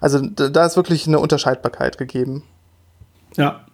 Also 0.00 0.20
da 0.20 0.66
ist 0.66 0.76
wirklich 0.76 1.08
eine 1.08 1.18
Unterscheidbarkeit 1.18 1.98
gegeben. 1.98 2.44
Ja, 3.36 3.64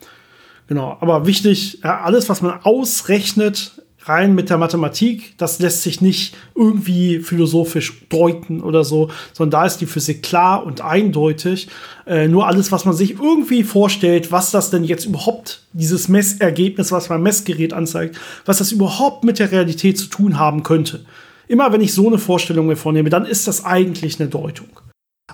Genau, 0.67 0.97
aber 1.01 1.27
wichtig, 1.27 1.81
ja, 1.83 2.01
alles, 2.01 2.29
was 2.29 2.41
man 2.41 2.61
ausrechnet, 2.63 3.85
rein 4.07 4.35
mit 4.35 4.51
der 4.51 4.59
Mathematik, 4.59 5.37
das 5.39 5.59
lässt 5.61 5.83
sich 5.83 6.01
nicht 6.01 6.37
irgendwie 6.55 7.21
philosophisch 7.21 8.07
deuten 8.09 8.63
oder 8.63 8.85
so, 8.85 9.11
sondern 9.33 9.63
da 9.63 9.67
ist 9.67 9.79
die 9.79 9.87
Physik 9.87 10.23
klar 10.23 10.65
und 10.65 10.83
eindeutig. 10.83 11.69
Äh, 12.07 12.29
nur 12.29 12.47
alles, 12.47 12.71
was 12.71 12.85
man 12.85 12.95
sich 12.95 13.19
irgendwie 13.19 13.63
vorstellt, 13.63 14.31
was 14.31 14.51
das 14.51 14.71
denn 14.71 14.85
jetzt 14.85 15.07
überhaupt, 15.07 15.63
dieses 15.73 16.09
Messergebnis, 16.09 16.93
was 16.93 17.09
mein 17.09 17.23
Messgerät 17.23 17.73
anzeigt, 17.73 18.19
was 18.45 18.59
das 18.59 18.73
überhaupt 18.73 19.25
mit 19.25 19.39
der 19.39 19.51
Realität 19.51 19.99
zu 19.99 20.07
tun 20.07 20.39
haben 20.39 20.63
könnte. 20.63 21.01
Immer 21.49 21.73
wenn 21.73 21.81
ich 21.81 21.93
so 21.93 22.07
eine 22.07 22.19
Vorstellung 22.19 22.67
mir 22.67 22.77
vornehme, 22.77 23.11
dann 23.11 23.27
ist 23.27 23.49
das 23.49 23.65
eigentlich 23.65 24.21
eine 24.21 24.29
Deutung. 24.29 24.69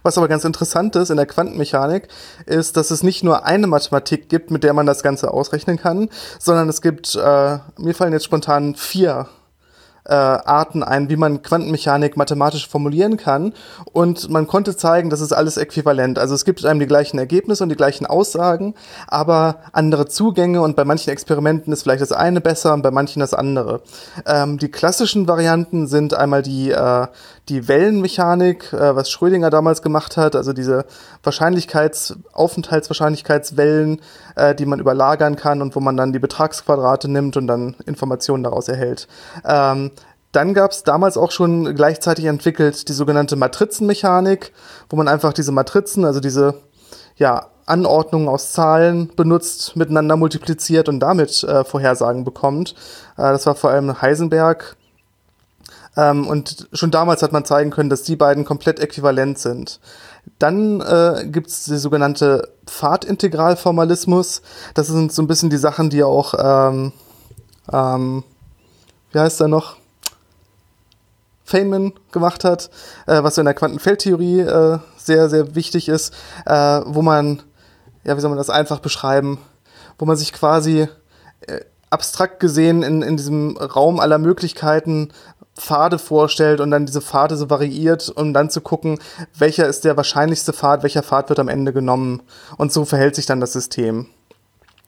Was 0.02 0.18
aber 0.18 0.28
ganz 0.28 0.44
interessant 0.44 0.96
ist 0.96 1.10
in 1.10 1.16
der 1.16 1.26
Quantenmechanik, 1.26 2.08
ist, 2.46 2.76
dass 2.76 2.90
es 2.90 3.02
nicht 3.02 3.22
nur 3.22 3.44
eine 3.44 3.66
Mathematik 3.66 4.28
gibt, 4.28 4.50
mit 4.50 4.64
der 4.64 4.72
man 4.72 4.86
das 4.86 5.02
Ganze 5.02 5.32
ausrechnen 5.32 5.78
kann, 5.78 6.08
sondern 6.38 6.68
es 6.68 6.82
gibt, 6.82 7.14
äh, 7.14 7.58
mir 7.78 7.94
fallen 7.94 8.12
jetzt 8.12 8.24
spontan 8.24 8.74
vier 8.74 9.28
äh, 10.04 10.14
Arten 10.14 10.82
ein, 10.82 11.08
wie 11.08 11.16
man 11.16 11.42
Quantenmechanik 11.42 12.16
mathematisch 12.16 12.68
formulieren 12.68 13.16
kann. 13.16 13.52
Und 13.92 14.28
man 14.30 14.46
konnte 14.46 14.76
zeigen, 14.76 15.10
das 15.10 15.20
ist 15.20 15.32
alles 15.32 15.56
äquivalent. 15.56 16.18
Also 16.18 16.34
es 16.34 16.44
gibt 16.44 16.64
einem 16.64 16.80
die 16.80 16.86
gleichen 16.86 17.18
Ergebnisse 17.18 17.62
und 17.62 17.68
die 17.68 17.76
gleichen 17.76 18.06
Aussagen, 18.06 18.74
aber 19.06 19.60
andere 19.72 20.06
Zugänge 20.06 20.62
und 20.62 20.76
bei 20.76 20.84
manchen 20.84 21.10
Experimenten 21.10 21.72
ist 21.72 21.82
vielleicht 21.82 22.02
das 22.02 22.12
eine 22.12 22.40
besser 22.40 22.74
und 22.74 22.82
bei 22.82 22.90
manchen 22.90 23.20
das 23.20 23.34
andere. 23.34 23.82
Ähm, 24.26 24.58
die 24.58 24.70
klassischen 24.70 25.28
Varianten 25.28 25.86
sind 25.86 26.14
einmal 26.14 26.42
die, 26.42 26.70
äh, 26.70 27.06
die 27.50 27.68
Wellenmechanik, 27.68 28.72
äh, 28.72 28.96
was 28.96 29.10
Schrödinger 29.10 29.50
damals 29.50 29.82
gemacht 29.82 30.16
hat, 30.16 30.36
also 30.36 30.52
diese 30.52 30.86
Wahrscheinlichkeits-, 31.24 32.16
Aufenthaltswahrscheinlichkeitswellen, 32.32 34.00
äh, 34.36 34.54
die 34.54 34.66
man 34.66 34.80
überlagern 34.80 35.36
kann 35.36 35.60
und 35.60 35.76
wo 35.76 35.80
man 35.80 35.96
dann 35.96 36.12
die 36.12 36.18
Betragsquadrate 36.18 37.08
nimmt 37.08 37.36
und 37.36 37.46
dann 37.46 37.76
Informationen 37.86 38.44
daraus 38.44 38.68
erhält. 38.68 39.08
Ähm, 39.44 39.90
dann 40.32 40.54
gab 40.54 40.70
es 40.70 40.84
damals 40.84 41.16
auch 41.16 41.32
schon 41.32 41.74
gleichzeitig 41.74 42.26
entwickelt 42.26 42.88
die 42.88 42.92
sogenannte 42.92 43.34
Matrizenmechanik, 43.34 44.52
wo 44.88 44.96
man 44.96 45.08
einfach 45.08 45.32
diese 45.32 45.50
Matrizen, 45.50 46.04
also 46.04 46.20
diese 46.20 46.54
ja, 47.16 47.48
Anordnungen 47.66 48.28
aus 48.28 48.52
Zahlen 48.52 49.10
benutzt, 49.16 49.76
miteinander 49.76 50.16
multipliziert 50.16 50.88
und 50.88 51.00
damit 51.00 51.42
äh, 51.42 51.64
Vorhersagen 51.64 52.24
bekommt. 52.24 52.74
Äh, 53.16 53.22
das 53.22 53.46
war 53.46 53.56
vor 53.56 53.70
allem 53.70 54.00
Heisenberg. 54.00 54.76
Ähm, 55.96 56.26
und 56.26 56.68
schon 56.72 56.90
damals 56.90 57.22
hat 57.22 57.32
man 57.32 57.44
zeigen 57.44 57.70
können, 57.70 57.90
dass 57.90 58.02
die 58.02 58.16
beiden 58.16 58.44
komplett 58.44 58.78
äquivalent 58.78 59.38
sind. 59.38 59.80
Dann 60.38 60.80
äh, 60.80 61.26
gibt 61.26 61.48
es 61.48 61.64
die 61.64 61.78
sogenannte 61.78 62.48
Pfadintegralformalismus. 62.66 64.42
Das 64.74 64.86
sind 64.86 65.12
so 65.12 65.22
ein 65.22 65.26
bisschen 65.26 65.50
die 65.50 65.56
Sachen, 65.56 65.90
die 65.90 66.02
auch, 66.02 66.34
ähm, 66.38 66.92
ähm, 67.72 68.24
wie 69.12 69.18
heißt 69.18 69.40
er 69.40 69.48
noch? 69.48 69.76
Feynman 71.44 71.92
gemacht 72.12 72.44
hat, 72.44 72.70
äh, 73.06 73.24
was 73.24 73.34
so 73.34 73.40
in 73.40 73.44
der 73.46 73.54
Quantenfeldtheorie 73.54 74.40
äh, 74.40 74.78
sehr, 74.96 75.28
sehr 75.28 75.56
wichtig 75.56 75.88
ist, 75.88 76.14
äh, 76.46 76.80
wo 76.84 77.02
man, 77.02 77.42
ja, 78.04 78.16
wie 78.16 78.20
soll 78.20 78.30
man 78.30 78.38
das 78.38 78.50
einfach 78.50 78.78
beschreiben, 78.78 79.38
wo 79.98 80.04
man 80.04 80.16
sich 80.16 80.32
quasi 80.32 80.86
äh, 81.40 81.60
abstrakt 81.90 82.38
gesehen 82.38 82.84
in, 82.84 83.02
in 83.02 83.16
diesem 83.16 83.56
Raum 83.56 83.98
aller 83.98 84.18
Möglichkeiten 84.18 85.10
Pfade 85.60 85.98
vorstellt 85.98 86.60
und 86.60 86.70
dann 86.70 86.86
diese 86.86 87.00
Pfade 87.00 87.36
so 87.36 87.50
variiert, 87.50 88.10
um 88.14 88.32
dann 88.32 88.50
zu 88.50 88.60
gucken, 88.60 88.98
welcher 89.36 89.66
ist 89.66 89.84
der 89.84 89.96
wahrscheinlichste 89.96 90.52
Pfad, 90.52 90.82
welcher 90.82 91.02
Pfad 91.02 91.28
wird 91.28 91.38
am 91.38 91.48
Ende 91.48 91.72
genommen. 91.72 92.22
Und 92.56 92.72
so 92.72 92.84
verhält 92.84 93.14
sich 93.14 93.26
dann 93.26 93.40
das 93.40 93.52
System. 93.52 94.06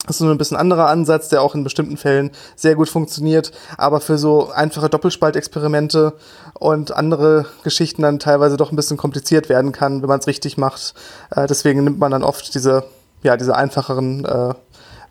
Das 0.07 0.17
ist 0.17 0.23
nur 0.23 0.33
ein 0.33 0.39
bisschen 0.39 0.57
anderer 0.57 0.89
Ansatz, 0.89 1.29
der 1.29 1.43
auch 1.43 1.55
in 1.55 1.63
bestimmten 1.63 1.97
Fällen 1.97 2.33
sehr 2.57 2.75
gut 2.75 2.89
funktioniert, 2.89 3.53
aber 3.79 4.01
für 4.01 4.19
so 4.19 4.51
einfache 4.51 4.89
Doppelspaltexperimente 4.89 6.15
und 6.59 6.91
andere 6.91 7.47
Geschichten 7.63 8.03
dann 8.03 8.19
teilweise 8.19 8.57
doch 8.57 8.73
ein 8.73 8.77
bisschen 8.77 8.97
kompliziert 8.97 9.49
werden 9.49 9.71
kann, 9.71 10.03
wenn 10.03 10.09
man 10.09 10.19
es 10.19 10.27
richtig 10.27 10.59
macht. 10.59 10.95
Äh, 11.31 11.47
deswegen 11.47 11.85
nimmt 11.85 12.01
man 12.01 12.11
dann 12.11 12.25
oft 12.25 12.53
diese, 12.53 12.83
ja, 13.23 13.37
diese 13.37 13.55
einfacheren 13.55 14.25
äh, 14.25 14.55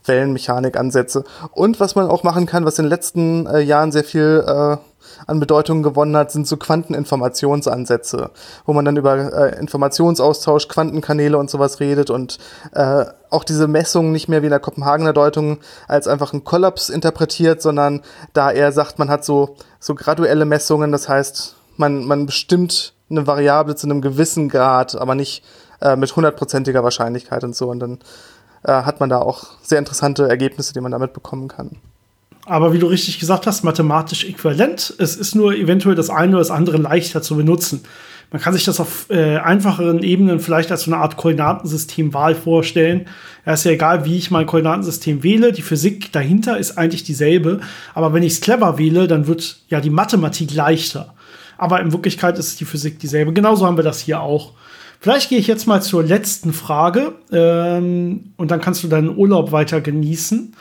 Wellenmechanik-Ansätze. 0.03 1.23
Und 1.53 1.79
was 1.79 1.95
man 1.95 2.09
auch 2.09 2.23
machen 2.23 2.45
kann, 2.45 2.65
was 2.65 2.77
in 2.77 2.85
den 2.85 2.89
letzten 2.89 3.47
äh, 3.47 3.61
Jahren 3.61 3.93
sehr 3.93 4.03
viel 4.03 4.43
äh, 4.45 4.77
an 5.27 5.39
Bedeutung 5.39 5.83
gewonnen 5.83 6.15
hat, 6.15 6.31
sind 6.31 6.47
so 6.47 6.57
Quanteninformationsansätze, 6.57 8.31
wo 8.65 8.73
man 8.73 8.85
dann 8.85 8.97
über 8.97 9.33
äh, 9.33 9.59
Informationsaustausch, 9.59 10.67
Quantenkanäle 10.67 11.37
und 11.37 11.49
sowas 11.49 11.79
redet 11.79 12.09
und 12.09 12.37
äh, 12.73 13.05
auch 13.29 13.43
diese 13.43 13.67
Messungen 13.67 14.11
nicht 14.11 14.27
mehr 14.27 14.41
wie 14.41 14.47
in 14.47 14.51
der 14.51 14.59
Kopenhagener 14.59 15.13
Deutung 15.13 15.59
als 15.87 16.07
einfach 16.07 16.33
einen 16.33 16.43
Kollaps 16.43 16.89
interpretiert, 16.89 17.61
sondern 17.61 18.01
da 18.33 18.51
er 18.51 18.71
sagt, 18.71 18.99
man 18.99 19.09
hat 19.09 19.23
so, 19.23 19.55
so 19.79 19.95
graduelle 19.95 20.45
Messungen, 20.45 20.91
das 20.91 21.07
heißt, 21.07 21.55
man, 21.77 22.05
man 22.05 22.25
bestimmt 22.25 22.93
eine 23.09 23.27
Variable 23.27 23.75
zu 23.75 23.87
einem 23.87 24.01
gewissen 24.01 24.49
Grad, 24.49 24.95
aber 24.95 25.15
nicht 25.15 25.43
äh, 25.81 25.95
mit 25.95 26.15
hundertprozentiger 26.15 26.83
Wahrscheinlichkeit 26.83 27.43
und 27.43 27.55
so. 27.55 27.69
Und 27.69 27.79
dann 27.79 27.99
äh, 28.63 28.71
hat 28.71 28.99
man 28.99 29.09
da 29.09 29.19
auch 29.19 29.45
sehr 29.61 29.79
interessante 29.79 30.27
Ergebnisse, 30.27 30.73
die 30.73 30.81
man 30.81 30.91
damit 30.91 31.13
bekommen 31.13 31.47
kann. 31.47 31.77
Aber 32.45 32.73
wie 32.73 32.79
du 32.79 32.87
richtig 32.87 33.19
gesagt 33.19 33.45
hast, 33.47 33.63
mathematisch 33.63 34.25
äquivalent. 34.25 34.95
Es 34.97 35.15
ist 35.15 35.35
nur 35.35 35.55
eventuell 35.55 35.95
das 35.95 36.09
eine 36.09 36.31
oder 36.31 36.39
das 36.39 36.51
andere 36.51 36.77
leichter 36.77 37.21
zu 37.21 37.35
benutzen. 37.35 37.81
Man 38.31 38.41
kann 38.41 38.53
sich 38.53 38.63
das 38.63 38.79
auf 38.79 39.07
äh, 39.09 39.37
einfacheren 39.37 40.03
Ebenen 40.03 40.39
vielleicht 40.39 40.71
als 40.71 40.83
so 40.83 40.91
eine 40.91 41.01
Art 41.01 41.17
Koordinatensystemwahl 41.17 42.33
vorstellen. 42.33 43.07
Ja, 43.45 43.53
ist 43.53 43.65
ja 43.65 43.71
egal, 43.71 44.05
wie 44.05 44.17
ich 44.17 44.31
mein 44.31 44.45
Koordinatensystem 44.45 45.21
wähle. 45.21 45.51
Die 45.51 45.61
Physik 45.61 46.13
dahinter 46.13 46.57
ist 46.57 46.77
eigentlich 46.77 47.03
dieselbe. 47.03 47.59
Aber 47.93 48.13
wenn 48.13 48.23
ich 48.23 48.33
es 48.33 48.41
clever 48.41 48.77
wähle, 48.77 49.07
dann 49.07 49.27
wird 49.27 49.57
ja 49.67 49.81
die 49.81 49.89
Mathematik 49.89 50.53
leichter. 50.53 51.13
Aber 51.57 51.81
in 51.81 51.91
Wirklichkeit 51.91 52.39
ist 52.39 52.59
die 52.61 52.65
Physik 52.65 52.99
dieselbe. 52.99 53.33
Genauso 53.33 53.65
haben 53.65 53.77
wir 53.77 53.83
das 53.83 53.99
hier 53.99 54.21
auch. 54.21 54.53
Vielleicht 55.01 55.29
gehe 55.29 55.39
ich 55.39 55.47
jetzt 55.47 55.67
mal 55.67 55.81
zur 55.81 56.03
letzten 56.03 56.53
Frage 56.53 57.15
ähm, 57.31 58.33
und 58.37 58.51
dann 58.51 58.61
kannst 58.61 58.83
du 58.83 58.87
deinen 58.87 59.17
Urlaub 59.17 59.51
weiter 59.51 59.81
genießen. 59.81 60.55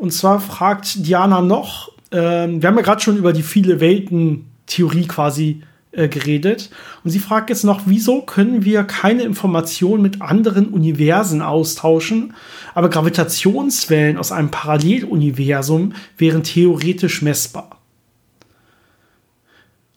Und 0.00 0.12
zwar 0.12 0.40
fragt 0.40 1.06
Diana 1.06 1.42
noch, 1.42 1.92
ähm, 2.10 2.62
wir 2.62 2.68
haben 2.68 2.76
ja 2.76 2.82
gerade 2.82 3.02
schon 3.02 3.18
über 3.18 3.34
die 3.34 3.42
viele 3.42 3.80
Welten-Theorie 3.80 5.06
quasi 5.06 5.62
äh, 5.92 6.08
geredet. 6.08 6.70
Und 7.04 7.10
sie 7.10 7.18
fragt 7.18 7.50
jetzt 7.50 7.64
noch, 7.64 7.82
wieso 7.84 8.22
können 8.22 8.64
wir 8.64 8.84
keine 8.84 9.24
Informationen 9.24 10.02
mit 10.02 10.22
anderen 10.22 10.68
Universen 10.68 11.42
austauschen, 11.42 12.32
aber 12.74 12.88
Gravitationswellen 12.88 14.16
aus 14.16 14.32
einem 14.32 14.50
Paralleluniversum 14.50 15.92
wären 16.16 16.44
theoretisch 16.44 17.20
messbar. 17.20 17.76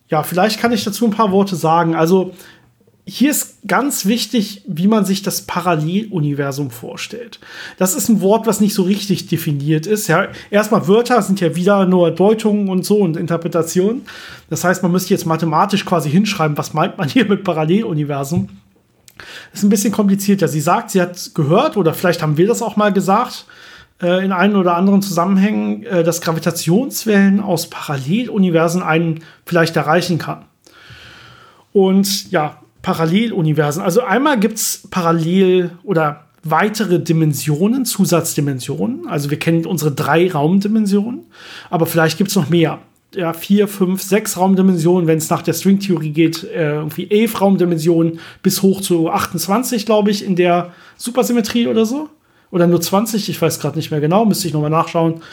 Ja, 0.10 0.24
vielleicht 0.24 0.60
kann 0.60 0.74
ich 0.74 0.84
dazu 0.84 1.06
ein 1.06 1.12
paar 1.12 1.32
Worte 1.32 1.56
sagen. 1.56 1.96
Also 1.96 2.34
hier 3.06 3.32
ist 3.32 3.58
ganz 3.68 4.06
wichtig, 4.06 4.64
wie 4.66 4.88
man 4.88 5.04
sich 5.04 5.24
das 5.24 5.42
Paralleluniversum 5.42 6.72
vorstellt. 6.72 7.40
Das 7.78 7.96
ist 7.96 8.08
ein 8.08 8.22
Wort, 8.22 8.48
was 8.48 8.62
nicht 8.62 8.74
so 8.74 8.84
richtig 8.84 9.28
definiert 9.28 9.86
ist. 9.86 10.08
Ja, 10.08 10.30
erstmal 10.50 10.88
Wörter 10.88 11.22
sind 11.22 11.42
ja 11.42 11.54
wieder 11.56 11.86
nur 11.86 12.12
Deutungen 12.12 12.70
und 12.70 12.86
so 12.86 13.00
und 13.00 13.18
Interpretationen. 13.18 14.04
Das 14.50 14.64
heißt, 14.64 14.84
man 14.84 14.92
müsste 14.94 15.14
jetzt 15.14 15.26
mathematisch 15.26 15.84
quasi 15.84 16.10
hinschreiben, 16.10 16.58
was 16.58 16.74
meint 16.74 16.98
man 16.98 17.10
hier 17.10 17.26
mit 17.26 17.44
Paralleluniversum. 17.44 18.48
Das 19.52 19.60
ist 19.60 19.64
ein 19.64 19.70
bisschen 19.70 19.92
komplizierter. 19.92 20.48
Sie 20.48 20.62
sagt, 20.62 20.92
sie 20.92 21.02
hat 21.02 21.32
gehört, 21.36 21.76
oder 21.76 21.94
vielleicht 21.94 22.22
haben 22.22 22.38
wir 22.38 22.48
das 22.48 22.62
auch 22.62 22.78
mal 22.78 22.94
gesagt, 22.94 23.46
äh, 24.02 24.24
in 24.24 24.32
einen 24.32 24.56
oder 24.56 24.76
anderen 24.76 25.02
Zusammenhängen, 25.02 25.84
äh, 25.84 26.04
dass 26.06 26.22
Gravitationswellen 26.22 27.42
aus 27.42 27.70
Paralleluniversen 27.70 28.82
einen 28.82 29.20
vielleicht 29.46 29.76
erreichen 29.76 30.20
kann. 30.20 30.46
Und 31.74 32.32
ja, 32.32 32.63
Paralleluniversen. 32.84 33.82
Also 33.82 34.02
einmal 34.02 34.40
gibt 34.40 34.58
es 34.58 34.88
parallel 34.92 35.72
oder 35.84 36.26
weitere 36.44 37.00
Dimensionen, 37.00 37.86
Zusatzdimensionen. 37.86 39.08
Also 39.08 39.32
wir 39.32 39.40
kennen 39.40 39.66
unsere 39.66 39.92
drei 39.92 40.30
Raumdimensionen, 40.30 41.22
aber 41.72 41.88
vielleicht 41.88 42.18
gibt 42.18 42.30
es 42.30 42.36
noch 42.36 42.50
mehr. 42.50 42.80
Ja, 43.16 43.34
vier, 43.34 43.68
fünf, 43.68 44.02
sechs 44.02 44.38
Raumdimensionen, 44.38 45.08
wenn 45.08 45.20
es 45.20 45.30
nach 45.30 45.44
der 45.44 45.54
Stringtheorie 45.54 46.10
geht, 46.10 46.44
äh, 46.44 46.76
irgendwie 46.76 47.10
elf 47.10 47.40
Raumdimensionen 47.40 48.20
bis 48.42 48.62
hoch 48.62 48.82
zu 48.82 49.10
28, 49.10 49.86
glaube 49.86 50.12
ich, 50.12 50.26
in 50.26 50.36
der 50.36 50.74
Supersymmetrie 50.98 51.68
oder 51.68 51.86
so 51.86 52.10
oder 52.54 52.68
nur 52.68 52.80
20, 52.80 53.30
ich 53.30 53.42
weiß 53.42 53.60
gerade 53.60 53.78
nicht 53.78 53.90
mehr 53.90 54.00
genau, 54.00 54.26
müsste 54.26 54.48
ich 54.48 54.54
nochmal 54.54 54.70
nachschauen. 54.70 55.24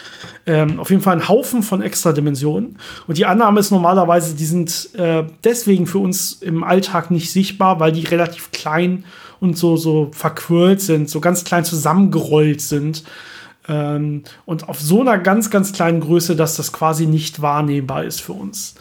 Ähm, 0.46 0.80
auf 0.80 0.88
jeden 0.88 1.02
Fall 1.02 1.14
ein 1.14 1.28
Haufen 1.28 1.62
von 1.62 1.82
Extradimensionen. 1.82 2.78
Und 3.06 3.18
die 3.18 3.26
Annahme 3.26 3.60
ist 3.60 3.70
normalerweise, 3.70 4.34
die 4.34 4.46
sind 4.46 4.88
äh, 4.94 5.24
deswegen 5.44 5.86
für 5.86 5.98
uns 5.98 6.32
im 6.32 6.64
Alltag 6.64 7.10
nicht 7.10 7.30
sichtbar, 7.30 7.78
weil 7.78 7.92
die 7.92 8.06
relativ 8.06 8.52
klein 8.52 9.04
und 9.38 9.58
so, 9.58 9.76
so 9.76 10.08
verquirlt 10.12 10.80
sind, 10.80 11.10
so 11.10 11.20
ganz 11.20 11.44
klein 11.44 11.66
zusammengerollt 11.66 12.62
sind. 12.62 13.04
Ähm, 13.68 14.22
und 14.46 14.70
auf 14.70 14.80
so 14.80 15.02
einer 15.02 15.18
ganz, 15.18 15.50
ganz 15.50 15.74
kleinen 15.74 16.00
Größe, 16.00 16.36
dass 16.36 16.56
das 16.56 16.72
quasi 16.72 17.04
nicht 17.04 17.42
wahrnehmbar 17.42 18.04
ist 18.04 18.22
für 18.22 18.32
uns. 18.32 18.76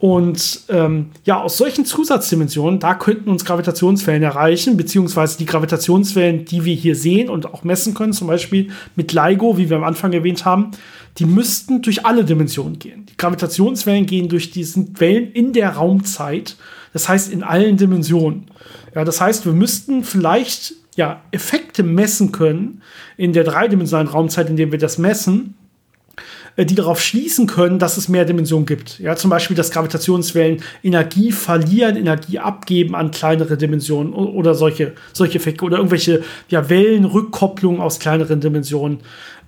Und 0.00 0.60
ähm, 0.68 1.06
ja, 1.24 1.40
aus 1.42 1.56
solchen 1.56 1.84
Zusatzdimensionen, 1.84 2.78
da 2.78 2.94
könnten 2.94 3.30
uns 3.30 3.44
Gravitationswellen 3.44 4.22
erreichen, 4.22 4.76
beziehungsweise 4.76 5.38
die 5.38 5.46
Gravitationswellen, 5.46 6.44
die 6.44 6.64
wir 6.64 6.74
hier 6.74 6.94
sehen 6.94 7.28
und 7.28 7.52
auch 7.52 7.64
messen 7.64 7.94
können, 7.94 8.12
zum 8.12 8.28
Beispiel 8.28 8.70
mit 8.94 9.12
LIGO, 9.12 9.58
wie 9.58 9.68
wir 9.68 9.76
am 9.76 9.84
Anfang 9.84 10.12
erwähnt 10.12 10.44
haben, 10.44 10.70
die 11.18 11.24
müssten 11.24 11.82
durch 11.82 12.06
alle 12.06 12.24
Dimensionen 12.24 12.78
gehen. 12.78 13.06
Die 13.06 13.16
Gravitationswellen 13.16 14.06
gehen 14.06 14.28
durch 14.28 14.52
diese 14.52 14.86
Wellen 15.00 15.32
in 15.32 15.52
der 15.52 15.70
Raumzeit, 15.70 16.56
das 16.92 17.08
heißt 17.08 17.32
in 17.32 17.42
allen 17.42 17.76
Dimensionen. 17.76 18.46
Ja, 18.94 19.04
das 19.04 19.20
heißt, 19.20 19.46
wir 19.46 19.52
müssten 19.52 20.04
vielleicht 20.04 20.74
ja, 20.94 21.22
Effekte 21.32 21.82
messen 21.82 22.30
können 22.30 22.82
in 23.16 23.32
der 23.32 23.42
dreidimensionalen 23.42 24.08
Raumzeit, 24.08 24.48
in 24.48 24.56
der 24.56 24.70
wir 24.70 24.78
das 24.78 24.98
messen, 24.98 25.54
die 26.64 26.74
darauf 26.74 27.00
schließen 27.00 27.46
können, 27.46 27.78
dass 27.78 27.96
es 27.96 28.08
mehr 28.08 28.24
Dimensionen 28.24 28.66
gibt. 28.66 28.98
Ja, 28.98 29.16
zum 29.16 29.30
Beispiel, 29.30 29.56
dass 29.56 29.70
Gravitationswellen 29.70 30.62
Energie 30.82 31.32
verlieren, 31.32 31.96
Energie 31.96 32.38
abgeben 32.38 32.94
an 32.94 33.10
kleinere 33.10 33.56
Dimensionen 33.56 34.12
oder 34.12 34.54
solche, 34.54 34.94
solche 35.12 35.38
Effekte 35.38 35.64
oder 35.64 35.76
irgendwelche 35.76 36.22
ja, 36.48 36.68
Wellenrückkopplungen 36.68 37.80
aus 37.80 37.98
kleineren 38.00 38.40
Dimensionen. 38.40 38.98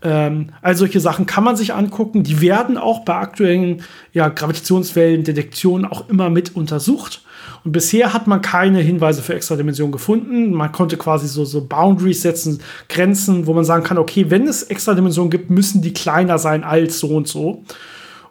Ähm, 0.03 0.51
all 0.63 0.77
solche 0.77 1.01
Sachen 1.01 1.27
kann 1.27 1.45
man 1.45 1.57
sich 1.57 1.75
angucken. 1.75 2.23
Die 2.23 2.41
werden 2.41 2.79
auch 2.79 3.05
bei 3.05 3.15
aktuellen 3.15 3.83
ja, 4.13 4.29
Gravitationswellendetektionen 4.29 5.87
auch 5.87 6.09
immer 6.09 6.31
mit 6.31 6.57
untersucht. 6.57 7.23
Und 7.65 7.73
bisher 7.73 8.13
hat 8.15 8.27
man 8.27 8.41
keine 8.41 8.81
Hinweise 8.81 9.23
für 9.23 9.35
Extradimensionen 9.35 9.93
gefunden. 9.93 10.53
Man 10.53 10.73
konnte 10.73 10.97
quasi 10.97 11.29
so, 11.29 11.45
so 11.45 11.67
Boundaries 11.67 12.23
setzen, 12.23 12.61
Grenzen, 12.89 13.47
wo 13.47 13.53
man 13.53 13.65
sagen 13.65 13.85
kann, 13.85 13.99
okay, 13.99 14.31
wenn 14.31 14.47
es 14.47 14.63
Extradimensionen 14.63 15.31
gibt, 15.31 15.51
müssen 15.51 15.83
die 15.83 15.93
kleiner 15.93 16.39
sein 16.39 16.65
als 16.65 16.99
so 16.99 17.09
und 17.09 17.29
so. 17.29 17.65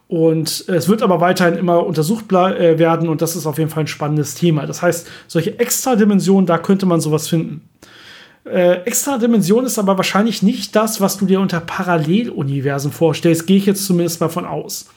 Und 0.07 0.67
es 0.67 0.89
wird 0.89 1.03
aber 1.03 1.21
weiterhin 1.21 1.53
immer 1.53 1.85
untersucht 1.85 2.31
äh, 2.31 2.79
werden 2.79 3.09
und 3.09 3.21
das 3.21 3.35
ist 3.35 3.45
auf 3.45 3.59
jeden 3.59 3.69
Fall 3.69 3.83
ein 3.83 3.87
spannendes 3.87 4.33
Thema. 4.33 4.65
Das 4.65 4.81
heißt, 4.81 5.07
solche 5.27 5.59
Extradimensionen, 5.59 6.47
da 6.47 6.57
könnte 6.57 6.87
man 6.87 6.99
sowas 6.99 7.27
finden. 7.27 7.69
Äh, 8.43 8.81
Extradimension 8.85 9.65
ist 9.65 9.77
aber 9.77 9.97
wahrscheinlich 9.97 10.41
nicht 10.41 10.75
das, 10.75 10.99
was 10.99 11.19
du 11.19 11.27
dir 11.27 11.39
unter 11.39 11.59
Paralleluniversen 11.59 12.91
vorstellst, 12.91 13.45
gehe 13.45 13.57
ich 13.57 13.67
jetzt 13.67 13.85
zumindest 13.85 14.19
mal 14.19 14.29
von 14.29 14.45
aus. 14.45 14.89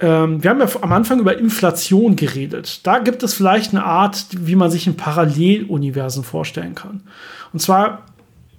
Ähm, 0.00 0.42
wir 0.42 0.50
haben 0.50 0.60
ja 0.60 0.68
am 0.80 0.92
Anfang 0.92 1.18
über 1.20 1.38
Inflation 1.38 2.16
geredet. 2.16 2.86
Da 2.86 2.98
gibt 2.98 3.22
es 3.22 3.34
vielleicht 3.34 3.72
eine 3.72 3.84
Art, 3.84 4.26
wie 4.32 4.54
man 4.54 4.70
sich 4.70 4.86
ein 4.86 4.96
Paralleluniversen 4.96 6.24
vorstellen 6.24 6.74
kann. 6.74 7.02
Und 7.52 7.60
zwar 7.60 8.04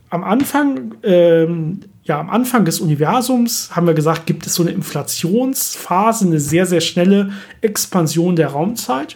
am 0.09 0.23
Anfang, 0.23 0.95
ähm, 1.03 1.81
ja, 2.03 2.19
am 2.19 2.29
Anfang 2.29 2.65
des 2.65 2.79
Universums 2.79 3.75
haben 3.75 3.87
wir 3.87 3.93
gesagt, 3.93 4.25
gibt 4.25 4.45
es 4.47 4.55
so 4.55 4.63
eine 4.63 4.71
Inflationsphase, 4.71 6.25
eine 6.25 6.39
sehr, 6.39 6.65
sehr 6.65 6.81
schnelle 6.81 7.31
Expansion 7.61 8.35
der 8.35 8.47
Raumzeit 8.47 9.15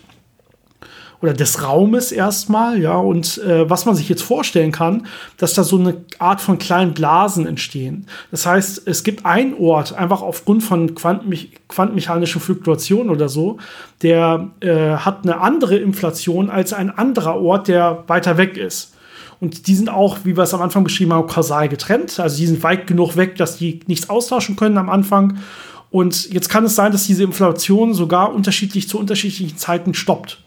oder 1.24 1.34
des 1.34 1.64
Raumes 1.64 2.12
erstmal, 2.12 2.82
ja, 2.82 2.98
und 2.98 3.38
äh, 3.38 3.70
was 3.70 3.86
man 3.86 3.96
sich 3.96 4.10
jetzt 4.10 4.24
vorstellen 4.24 4.74
kann, 4.74 5.08
dass 5.38 5.54
da 5.54 5.64
so 5.64 5.80
eine 5.80 6.04
Art 6.20 6.42
von 6.42 6.60
kleinen 6.60 6.94
Blasen 6.94 7.48
entstehen. 7.48 8.08
Das 8.30 8.46
heißt, 8.46 8.86
es 8.86 9.06
gibt 9.06 9.26
einen 9.26 9.54
Ort, 9.54 9.94
einfach 9.94 10.22
aufgrund 10.22 10.64
von 10.64 10.96
Quantenme 10.96 11.38
quantenmechanischen 11.70 12.42
Fluktuationen 12.42 13.10
oder 13.10 13.30
so, 13.30 13.58
der 14.02 14.50
äh, 14.60 14.98
hat 14.98 15.24
eine 15.24 15.40
andere 15.40 15.78
Inflation 15.78 16.50
als 16.50 16.74
ein 16.74 16.90
anderer 16.90 17.40
Ort, 17.40 17.70
der 17.70 18.04
weiter 18.08 18.36
weg 18.38 18.58
ist. 18.58 18.94
Und 19.40 19.68
die 19.68 19.76
sind 19.76 19.90
auch, 19.90 20.20
wie 20.26 20.36
wir 20.36 20.44
es 20.44 20.54
am 20.54 20.62
Anfang 20.62 20.84
beschrieben 20.84 21.14
haben, 21.14 21.28
kausal 21.28 21.70
getrennt. 21.70 22.20
Also 22.20 22.36
die 22.36 22.48
sind 22.48 22.64
weit 22.64 22.86
genug 22.86 23.16
weg, 23.16 23.38
dass 23.38 23.58
die 23.58 23.80
nichts 23.88 24.10
austauschen 24.10 24.58
können 24.58 24.78
am 24.78 24.90
Anfang. 24.90 25.38
Und 25.90 26.34
jetzt 26.34 26.50
kann 26.50 26.66
es 26.66 26.76
sein, 26.76 26.92
dass 26.92 27.08
diese 27.08 27.24
Inflation 27.24 27.94
sogar 27.94 28.34
unterschiedlich 28.34 28.90
zu 28.90 29.00
unterschiedlichen 29.00 29.58
Zeiten 29.58 29.94
stoppt. 29.94 30.44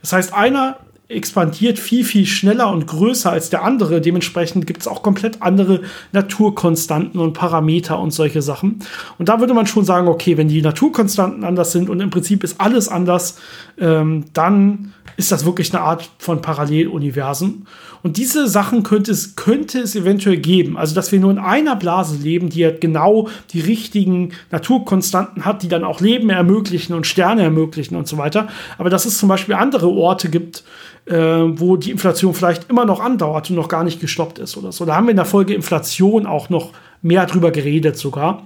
Das 0.00 0.12
heißt, 0.12 0.34
einer 0.34 0.78
expandiert 1.10 1.78
viel, 1.78 2.04
viel 2.04 2.24
schneller 2.24 2.70
und 2.70 2.86
größer 2.86 3.30
als 3.30 3.50
der 3.50 3.64
andere. 3.64 4.00
Dementsprechend 4.00 4.66
gibt 4.66 4.80
es 4.80 4.88
auch 4.88 5.02
komplett 5.02 5.42
andere 5.42 5.80
Naturkonstanten 6.12 7.20
und 7.20 7.32
Parameter 7.32 7.98
und 7.98 8.12
solche 8.12 8.42
Sachen. 8.42 8.80
Und 9.18 9.28
da 9.28 9.40
würde 9.40 9.52
man 9.52 9.66
schon 9.66 9.84
sagen, 9.84 10.06
okay, 10.06 10.36
wenn 10.36 10.48
die 10.48 10.62
Naturkonstanten 10.62 11.42
anders 11.44 11.72
sind 11.72 11.90
und 11.90 12.00
im 12.00 12.10
Prinzip 12.10 12.44
ist 12.44 12.60
alles 12.60 12.88
anders, 12.88 13.38
ähm, 13.78 14.26
dann 14.32 14.94
ist 15.16 15.32
das 15.32 15.44
wirklich 15.44 15.74
eine 15.74 15.82
Art 15.82 16.10
von 16.18 16.40
Paralleluniversen. 16.42 17.66
Und 18.02 18.16
diese 18.16 18.48
Sachen 18.48 18.82
könnte 18.82 19.12
es, 19.12 19.36
könnte 19.36 19.80
es 19.80 19.94
eventuell 19.94 20.38
geben. 20.38 20.76
Also, 20.78 20.94
dass 20.94 21.12
wir 21.12 21.20
nur 21.20 21.30
in 21.30 21.38
einer 21.38 21.76
Blase 21.76 22.16
leben, 22.16 22.48
die 22.48 22.64
halt 22.64 22.80
genau 22.80 23.28
die 23.52 23.60
richtigen 23.60 24.32
Naturkonstanten 24.50 25.44
hat, 25.44 25.62
die 25.62 25.68
dann 25.68 25.84
auch 25.84 26.00
Leben 26.00 26.30
ermöglichen 26.30 26.94
und 26.94 27.06
Sterne 27.06 27.42
ermöglichen 27.42 27.96
und 27.96 28.08
so 28.08 28.16
weiter. 28.16 28.48
Aber 28.78 28.90
dass 28.90 29.04
es 29.04 29.18
zum 29.18 29.28
Beispiel 29.28 29.54
andere 29.54 29.88
Orte 29.88 30.30
gibt, 30.30 30.64
äh, 31.06 31.16
wo 31.16 31.76
die 31.76 31.90
Inflation 31.90 32.34
vielleicht 32.34 32.70
immer 32.70 32.84
noch 32.84 33.00
andauert 33.00 33.50
und 33.50 33.56
noch 33.56 33.68
gar 33.68 33.84
nicht 33.84 34.00
gestoppt 34.00 34.38
ist 34.38 34.56
oder 34.56 34.72
so. 34.72 34.84
Da 34.84 34.96
haben 34.96 35.06
wir 35.06 35.10
in 35.10 35.16
der 35.16 35.26
Folge 35.26 35.54
Inflation 35.54 36.26
auch 36.26 36.48
noch 36.50 36.72
mehr 37.02 37.26
drüber 37.26 37.50
geredet 37.50 37.96
sogar. 37.96 38.42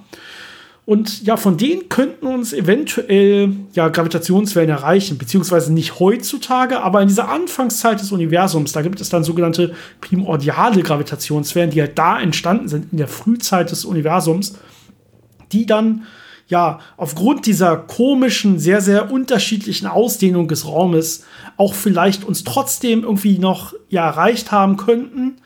Und 0.86 1.24
ja, 1.24 1.38
von 1.38 1.56
denen 1.56 1.88
könnten 1.88 2.26
uns 2.26 2.52
eventuell 2.52 3.52
ja, 3.72 3.88
Gravitationswellen 3.88 4.68
erreichen, 4.68 5.16
beziehungsweise 5.16 5.72
nicht 5.72 5.98
heutzutage, 5.98 6.82
aber 6.82 7.00
in 7.00 7.08
dieser 7.08 7.30
Anfangszeit 7.30 8.00
des 8.00 8.12
Universums, 8.12 8.72
da 8.72 8.82
gibt 8.82 9.00
es 9.00 9.08
dann 9.08 9.24
sogenannte 9.24 9.74
primordiale 10.02 10.82
Gravitationswellen, 10.82 11.70
die 11.70 11.80
halt 11.80 11.98
da 11.98 12.20
entstanden 12.20 12.68
sind, 12.68 12.92
in 12.92 12.98
der 12.98 13.08
Frühzeit 13.08 13.70
des 13.70 13.86
Universums, 13.86 14.58
die 15.52 15.64
dann 15.64 16.04
ja 16.48 16.80
aufgrund 16.98 17.46
dieser 17.46 17.78
komischen, 17.78 18.58
sehr, 18.58 18.82
sehr 18.82 19.10
unterschiedlichen 19.10 19.86
Ausdehnung 19.86 20.48
des 20.48 20.66
Raumes 20.66 21.24
auch 21.56 21.72
vielleicht 21.72 22.24
uns 22.24 22.44
trotzdem 22.44 23.04
irgendwie 23.04 23.38
noch 23.38 23.72
ja 23.88 24.04
erreicht 24.06 24.52
haben 24.52 24.76
könnten 24.76 25.38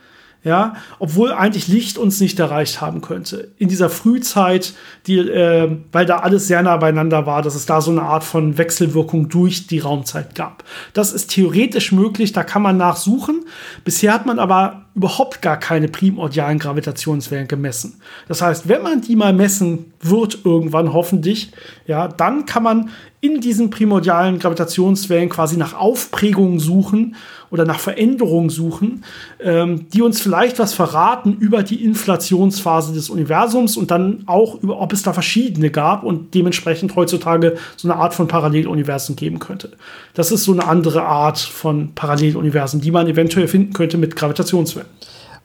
ja, 0.44 0.74
obwohl 0.98 1.32
eigentlich 1.32 1.68
Licht 1.68 1.98
uns 1.98 2.20
nicht 2.20 2.38
erreicht 2.38 2.80
haben 2.80 3.00
könnte. 3.00 3.52
In 3.58 3.68
dieser 3.68 3.90
Frühzeit, 3.90 4.74
die, 5.06 5.18
äh, 5.18 5.76
weil 5.90 6.06
da 6.06 6.18
alles 6.18 6.46
sehr 6.46 6.62
nah 6.62 6.76
beieinander 6.76 7.26
war, 7.26 7.42
dass 7.42 7.54
es 7.54 7.66
da 7.66 7.80
so 7.80 7.90
eine 7.90 8.02
Art 8.02 8.22
von 8.22 8.56
Wechselwirkung 8.56 9.28
durch 9.28 9.66
die 9.66 9.80
Raumzeit 9.80 10.34
gab. 10.34 10.64
Das 10.92 11.12
ist 11.12 11.30
theoretisch 11.30 11.92
möglich, 11.92 12.32
da 12.32 12.44
kann 12.44 12.62
man 12.62 12.76
nachsuchen. 12.76 13.44
Bisher 13.84 14.12
hat 14.12 14.26
man 14.26 14.38
aber 14.38 14.86
überhaupt 14.98 15.42
gar 15.42 15.56
keine 15.60 15.86
primordialen 15.86 16.58
Gravitationswellen 16.58 17.46
gemessen. 17.46 18.00
Das 18.26 18.42
heißt, 18.42 18.68
wenn 18.68 18.82
man 18.82 19.00
die 19.00 19.14
mal 19.14 19.32
messen 19.32 19.92
wird 20.00 20.40
irgendwann 20.44 20.92
hoffentlich, 20.92 21.52
ja, 21.86 22.08
dann 22.08 22.46
kann 22.46 22.64
man 22.64 22.90
in 23.20 23.40
diesen 23.40 23.70
primordialen 23.70 24.38
Gravitationswellen 24.38 25.28
quasi 25.28 25.56
nach 25.56 25.74
Aufprägungen 25.74 26.58
suchen 26.58 27.16
oder 27.50 27.64
nach 27.64 27.80
Veränderungen 27.80 28.50
suchen, 28.50 29.04
ähm, 29.40 29.88
die 29.92 30.02
uns 30.02 30.20
vielleicht 30.20 30.58
was 30.58 30.74
verraten 30.74 31.36
über 31.38 31.62
die 31.62 31.84
Inflationsphase 31.84 32.92
des 32.92 33.10
Universums 33.10 33.76
und 33.76 33.90
dann 33.90 34.22
auch 34.26 34.62
über, 34.62 34.80
ob 34.80 34.92
es 34.92 35.02
da 35.02 35.12
verschiedene 35.12 35.70
gab 35.70 36.04
und 36.04 36.34
dementsprechend 36.34 36.94
heutzutage 36.94 37.56
so 37.76 37.88
eine 37.88 37.98
Art 37.98 38.14
von 38.14 38.28
Paralleluniversen 38.28 39.16
geben 39.16 39.38
könnte. 39.38 39.72
Das 40.14 40.30
ist 40.30 40.44
so 40.44 40.52
eine 40.52 40.66
andere 40.66 41.02
Art 41.02 41.38
von 41.38 41.94
Paralleluniversen, 41.94 42.80
die 42.80 42.90
man 42.90 43.08
eventuell 43.08 43.48
finden 43.48 43.72
könnte 43.72 43.98
mit 43.98 44.14
Gravitationswellen. 44.14 44.87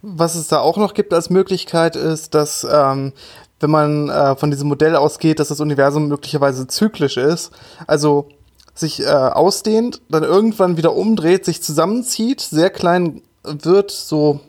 Was 0.01 0.35
es 0.35 0.47
da 0.47 0.59
auch 0.59 0.77
noch 0.77 0.93
gibt 0.93 1.13
als 1.13 1.29
Möglichkeit 1.29 1.95
ist, 1.95 2.35
dass 2.35 2.67
ähm, 2.69 3.13
wenn 3.59 3.71
man 3.71 4.09
äh, 4.09 4.35
von 4.35 4.51
diesem 4.51 4.67
Modell 4.67 4.95
ausgeht, 4.95 5.39
dass 5.39 5.47
das 5.47 5.61
Universum 5.61 6.07
möglicherweise 6.07 6.67
zyklisch 6.67 7.17
ist, 7.17 7.51
also 7.87 8.27
sich 8.75 9.01
äh, 9.01 9.05
ausdehnt, 9.05 10.01
dann 10.09 10.23
irgendwann 10.23 10.77
wieder 10.77 10.95
umdreht, 10.95 11.45
sich 11.45 11.63
zusammenzieht, 11.63 12.41
sehr 12.41 12.69
klein 12.69 13.21
wird, 13.43 13.91
so, 13.91 14.41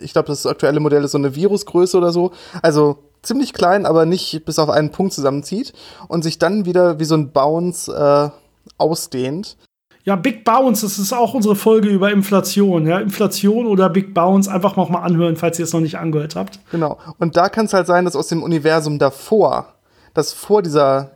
ich 0.00 0.12
glaube, 0.12 0.28
das 0.28 0.46
aktuelle 0.46 0.80
Modell 0.80 1.04
ist 1.04 1.12
so 1.12 1.18
eine 1.18 1.34
Virusgröße 1.34 1.96
oder 1.96 2.12
so, 2.12 2.32
also 2.62 2.98
ziemlich 3.22 3.52
klein, 3.52 3.86
aber 3.86 4.06
nicht 4.06 4.44
bis 4.44 4.58
auf 4.58 4.70
einen 4.70 4.90
Punkt 4.90 5.12
zusammenzieht 5.12 5.72
und 6.08 6.22
sich 6.22 6.38
dann 6.38 6.64
wieder 6.64 6.98
wie 6.98 7.04
so 7.04 7.16
ein 7.16 7.32
Bounce 7.32 7.88
äh, 7.88 8.30
ausdehnt. 8.78 9.56
Ja, 10.04 10.16
Big 10.16 10.44
Bounce, 10.44 10.82
das 10.82 10.98
ist 10.98 11.14
auch 11.14 11.32
unsere 11.32 11.56
Folge 11.56 11.88
über 11.88 12.12
Inflation. 12.12 12.86
Ja, 12.86 12.98
Inflation 12.98 13.66
oder 13.66 13.88
Big 13.88 14.12
Bounce, 14.12 14.50
einfach 14.50 14.76
noch 14.76 14.90
mal 14.90 15.00
anhören, 15.00 15.36
falls 15.36 15.58
ihr 15.58 15.64
es 15.64 15.72
noch 15.72 15.80
nicht 15.80 15.98
angehört 15.98 16.36
habt. 16.36 16.60
Genau. 16.70 16.98
Und 17.18 17.36
da 17.36 17.48
kann 17.48 17.66
es 17.66 17.72
halt 17.72 17.86
sein, 17.86 18.04
dass 18.04 18.14
aus 18.14 18.28
dem 18.28 18.42
Universum 18.42 18.98
davor, 18.98 19.74
dass 20.12 20.32
vor 20.32 20.62
dieser 20.62 21.12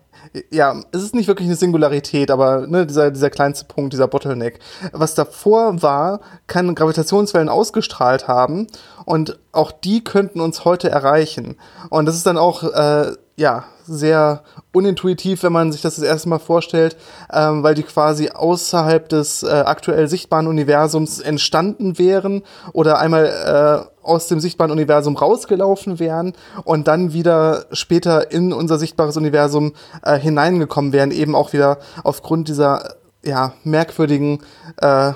ja, 0.51 0.83
es 0.93 1.03
ist 1.03 1.15
nicht 1.15 1.29
wirklich 1.29 1.49
eine 1.49 1.57
Singularität, 1.57 2.31
aber 2.31 2.67
ne, 2.67 2.87
dieser, 2.87 3.11
dieser 3.11 3.31
kleinste 3.31 3.65
Punkt, 3.65 3.93
dieser 3.93 4.09
Bottleneck. 4.09 4.59
Was 4.93 5.15
davor 5.15 5.83
war, 5.83 6.21
kann 6.47 6.75
Gravitationswellen 6.75 7.49
ausgestrahlt 7.49 8.29
haben 8.29 8.67
und 9.09 9.39
auch 9.53 9.73
die 9.73 10.05
könnten 10.05 10.39
uns 10.39 10.67
heute 10.67 10.91
erreichen. 10.91 11.57
Und 11.89 12.05
das 12.05 12.15
ist 12.15 12.27
dann 12.27 12.37
auch, 12.37 12.63
äh, 12.63 13.13
ja, 13.37 13.65
sehr 13.85 14.43
unintuitiv, 14.75 15.43
wenn 15.43 15.53
man 15.53 15.73
sich 15.73 15.81
das 15.81 15.95
das 15.95 16.05
erste 16.05 16.29
Mal 16.29 16.39
vorstellt, 16.39 16.95
ähm, 17.33 17.63
weil 17.63 17.75
die 17.75 17.85
quasi 17.85 18.29
außerhalb 18.29 19.09
des 19.09 19.45
äh, 19.45 19.47
aktuell 19.47 20.09
sichtbaren 20.09 20.47
Universums 20.47 21.21
entstanden 21.21 21.99
wären 21.99 22.43
oder 22.75 22.99
einmal 22.99 23.87
äh, 23.97 24.05
aus 24.07 24.27
dem 24.27 24.41
sichtbaren 24.41 24.73
Universum 24.73 25.17
rausgelaufen 25.17 25.99
wären 25.99 26.35
und 26.65 26.87
dann 26.87 27.15
wieder 27.15 27.65
später 27.73 28.31
in 28.31 28.53
unser 28.53 28.79
sichtbares 28.79 29.17
Universum 29.17 29.73
äh, 30.03 30.19
hineingekommen 30.19 30.93
wären, 30.93 31.13
eben 31.13 31.35
auch 31.35 31.55
wieder 31.55 31.79
aufgrund 32.05 32.49
dieser 32.49 32.97
ja, 33.25 33.55
merkwürdigen 33.65 34.41
äh, 34.77 35.13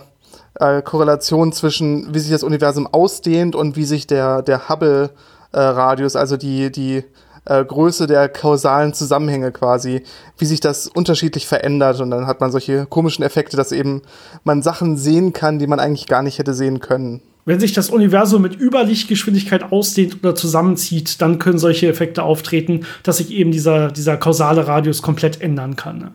äh, 0.55 0.83
Korrelation 0.83 1.53
zwischen, 1.53 2.15
wie 2.15 2.19
sich 2.19 2.31
das 2.31 2.43
Universum 2.43 2.87
ausdehnt 2.87 3.55
und 3.55 3.77
wie 3.77 3.85
sich 3.85 4.07
der, 4.07 4.43
der 4.43 4.69
Hubble-Radius, 4.69 6.17
also 6.17 6.37
die, 6.37 6.71
die 6.71 7.05
äh, 7.45 7.65
Größe 7.65 8.07
der 8.07 8.29
kausalen 8.29 8.95
Zusammenhänge 8.95 9.53
quasi, 9.53 10.03
wie 10.39 10.45
sich 10.45 10.61
das 10.61 10.87
unterschiedlich 10.87 11.47
verändert. 11.47 12.01
Und 12.01 12.11
dann 12.11 12.27
hat 12.27 12.41
man 12.41 12.53
solche 12.53 12.87
komischen 12.87 13.25
Effekte, 13.25 13.57
dass 13.57 13.73
eben 13.73 14.03
man 14.45 14.63
Sachen 14.63 14.97
sehen 14.97 15.33
kann, 15.33 15.59
die 15.59 15.67
man 15.67 15.81
eigentlich 15.81 16.07
gar 16.07 16.23
nicht 16.23 16.39
hätte 16.39 16.55
sehen 16.55 16.81
können. 16.81 17.23
Wenn 17.45 17.59
sich 17.59 17.73
das 17.73 17.91
Universum 17.91 18.41
mit 18.41 18.61
Überlichtgeschwindigkeit 18.61 19.73
ausdehnt 19.73 20.19
oder 20.23 20.37
zusammenzieht, 20.37 21.21
dann 21.21 21.41
können 21.41 21.59
solche 21.59 21.89
Effekte 21.89 22.23
auftreten, 22.23 22.87
dass 23.03 23.17
sich 23.17 23.33
eben 23.33 23.51
dieser, 23.51 23.91
dieser 23.91 24.17
kausale 24.17 24.69
Radius 24.69 25.03
komplett 25.03 25.41
ändern 25.41 25.75
kann. 25.75 25.99
Ne? 25.99 26.13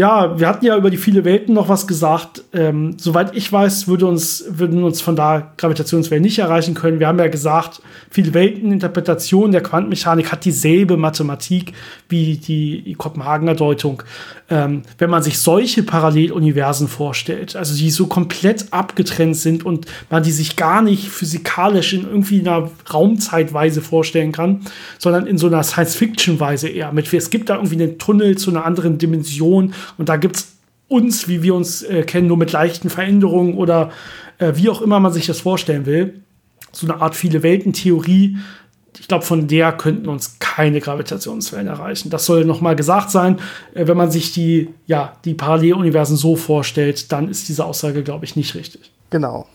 Ja, 0.00 0.40
wir 0.40 0.48
hatten 0.48 0.64
ja 0.64 0.78
über 0.78 0.88
die 0.88 0.96
viele 0.96 1.26
Welten 1.26 1.52
noch 1.52 1.68
was 1.68 1.86
gesagt. 1.86 2.42
Ähm, 2.54 2.96
soweit 2.98 3.36
ich 3.36 3.52
weiß, 3.52 3.86
würde 3.86 4.06
uns, 4.06 4.42
würden 4.48 4.82
uns 4.82 5.02
von 5.02 5.14
da 5.14 5.52
Gravitationswellen 5.58 6.22
nicht 6.22 6.38
erreichen 6.38 6.72
können. 6.72 7.00
Wir 7.00 7.06
haben 7.06 7.18
ja 7.18 7.28
gesagt, 7.28 7.82
viele 8.08 8.32
Welteninterpretation 8.32 9.52
der 9.52 9.62
Quantenmechanik 9.62 10.32
hat 10.32 10.46
dieselbe 10.46 10.96
Mathematik 10.96 11.74
wie 12.08 12.38
die 12.38 12.94
Kopenhagener 12.96 13.54
Deutung. 13.54 14.02
Ähm, 14.52 14.82
wenn 14.98 15.10
man 15.10 15.22
sich 15.22 15.38
solche 15.38 15.84
Paralleluniversen 15.84 16.88
vorstellt, 16.88 17.54
also 17.54 17.76
die 17.76 17.88
so 17.90 18.08
komplett 18.08 18.72
abgetrennt 18.72 19.36
sind 19.36 19.64
und 19.64 19.86
man 20.10 20.24
die 20.24 20.32
sich 20.32 20.56
gar 20.56 20.82
nicht 20.82 21.08
physikalisch 21.08 21.92
in 21.92 22.02
irgendwie 22.02 22.40
einer 22.40 22.68
Raumzeitweise 22.92 23.80
vorstellen 23.80 24.32
kann, 24.32 24.62
sondern 24.98 25.28
in 25.28 25.38
so 25.38 25.46
einer 25.46 25.62
Science-Fiction-Weise 25.62 26.68
eher. 26.68 26.90
Mit, 26.90 27.12
es 27.14 27.30
gibt 27.30 27.48
da 27.48 27.54
irgendwie 27.54 27.80
einen 27.80 27.98
Tunnel 27.98 28.36
zu 28.36 28.50
einer 28.50 28.64
anderen 28.64 28.98
Dimension 28.98 29.72
und 29.98 30.08
da 30.08 30.16
gibt 30.16 30.36
es 30.36 30.48
uns, 30.88 31.28
wie 31.28 31.44
wir 31.44 31.54
uns 31.54 31.82
äh, 31.82 32.02
kennen, 32.02 32.26
nur 32.26 32.36
mit 32.36 32.50
leichten 32.50 32.90
Veränderungen 32.90 33.54
oder 33.54 33.92
äh, 34.38 34.54
wie 34.56 34.68
auch 34.68 34.82
immer 34.82 34.98
man 34.98 35.12
sich 35.12 35.26
das 35.26 35.40
vorstellen 35.40 35.86
will. 35.86 36.22
So 36.72 36.88
eine 36.88 37.00
Art 37.00 37.14
viele 37.14 37.44
Welten-Theorie. 37.44 38.38
Ich 38.98 39.08
glaube, 39.08 39.24
von 39.24 39.46
der 39.46 39.72
könnten 39.72 40.08
uns 40.08 40.38
keine 40.38 40.80
Gravitationswellen 40.80 41.68
erreichen. 41.68 42.10
Das 42.10 42.26
soll 42.26 42.44
nochmal 42.44 42.76
gesagt 42.76 43.10
sein. 43.10 43.38
Äh, 43.74 43.86
wenn 43.86 43.96
man 43.96 44.10
sich 44.10 44.32
die, 44.32 44.70
ja, 44.86 45.14
die 45.24 45.34
Paralleluniversen 45.34 46.16
so 46.16 46.36
vorstellt, 46.36 47.12
dann 47.12 47.28
ist 47.28 47.48
diese 47.48 47.64
Aussage, 47.64 48.02
glaube 48.02 48.24
ich, 48.24 48.36
nicht 48.36 48.54
richtig. 48.54 48.90
Genau. 49.10 49.46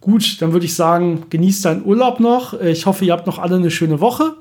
Gut, 0.00 0.40
dann 0.40 0.52
würde 0.52 0.64
ich 0.64 0.74
sagen, 0.74 1.26
genießt 1.28 1.64
deinen 1.64 1.84
Urlaub 1.84 2.20
noch. 2.20 2.58
Äh, 2.58 2.70
ich 2.70 2.86
hoffe, 2.86 3.04
ihr 3.04 3.12
habt 3.12 3.26
noch 3.26 3.38
alle 3.38 3.56
eine 3.56 3.70
schöne 3.70 4.00
Woche. 4.00 4.34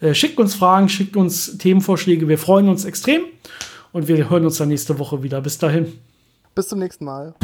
Äh, 0.00 0.14
schickt 0.14 0.38
uns 0.38 0.54
Fragen, 0.54 0.88
schickt 0.88 1.16
uns 1.16 1.58
Themenvorschläge. 1.58 2.28
Wir 2.28 2.38
freuen 2.38 2.68
uns 2.68 2.84
extrem. 2.84 3.22
Und 3.92 4.08
wir 4.08 4.28
hören 4.28 4.44
uns 4.44 4.58
dann 4.58 4.68
nächste 4.68 4.98
Woche 4.98 5.22
wieder. 5.22 5.40
Bis 5.40 5.58
dahin. 5.58 5.92
Bis 6.54 6.68
zum 6.68 6.78
nächsten 6.78 7.04
Mal. 7.04 7.34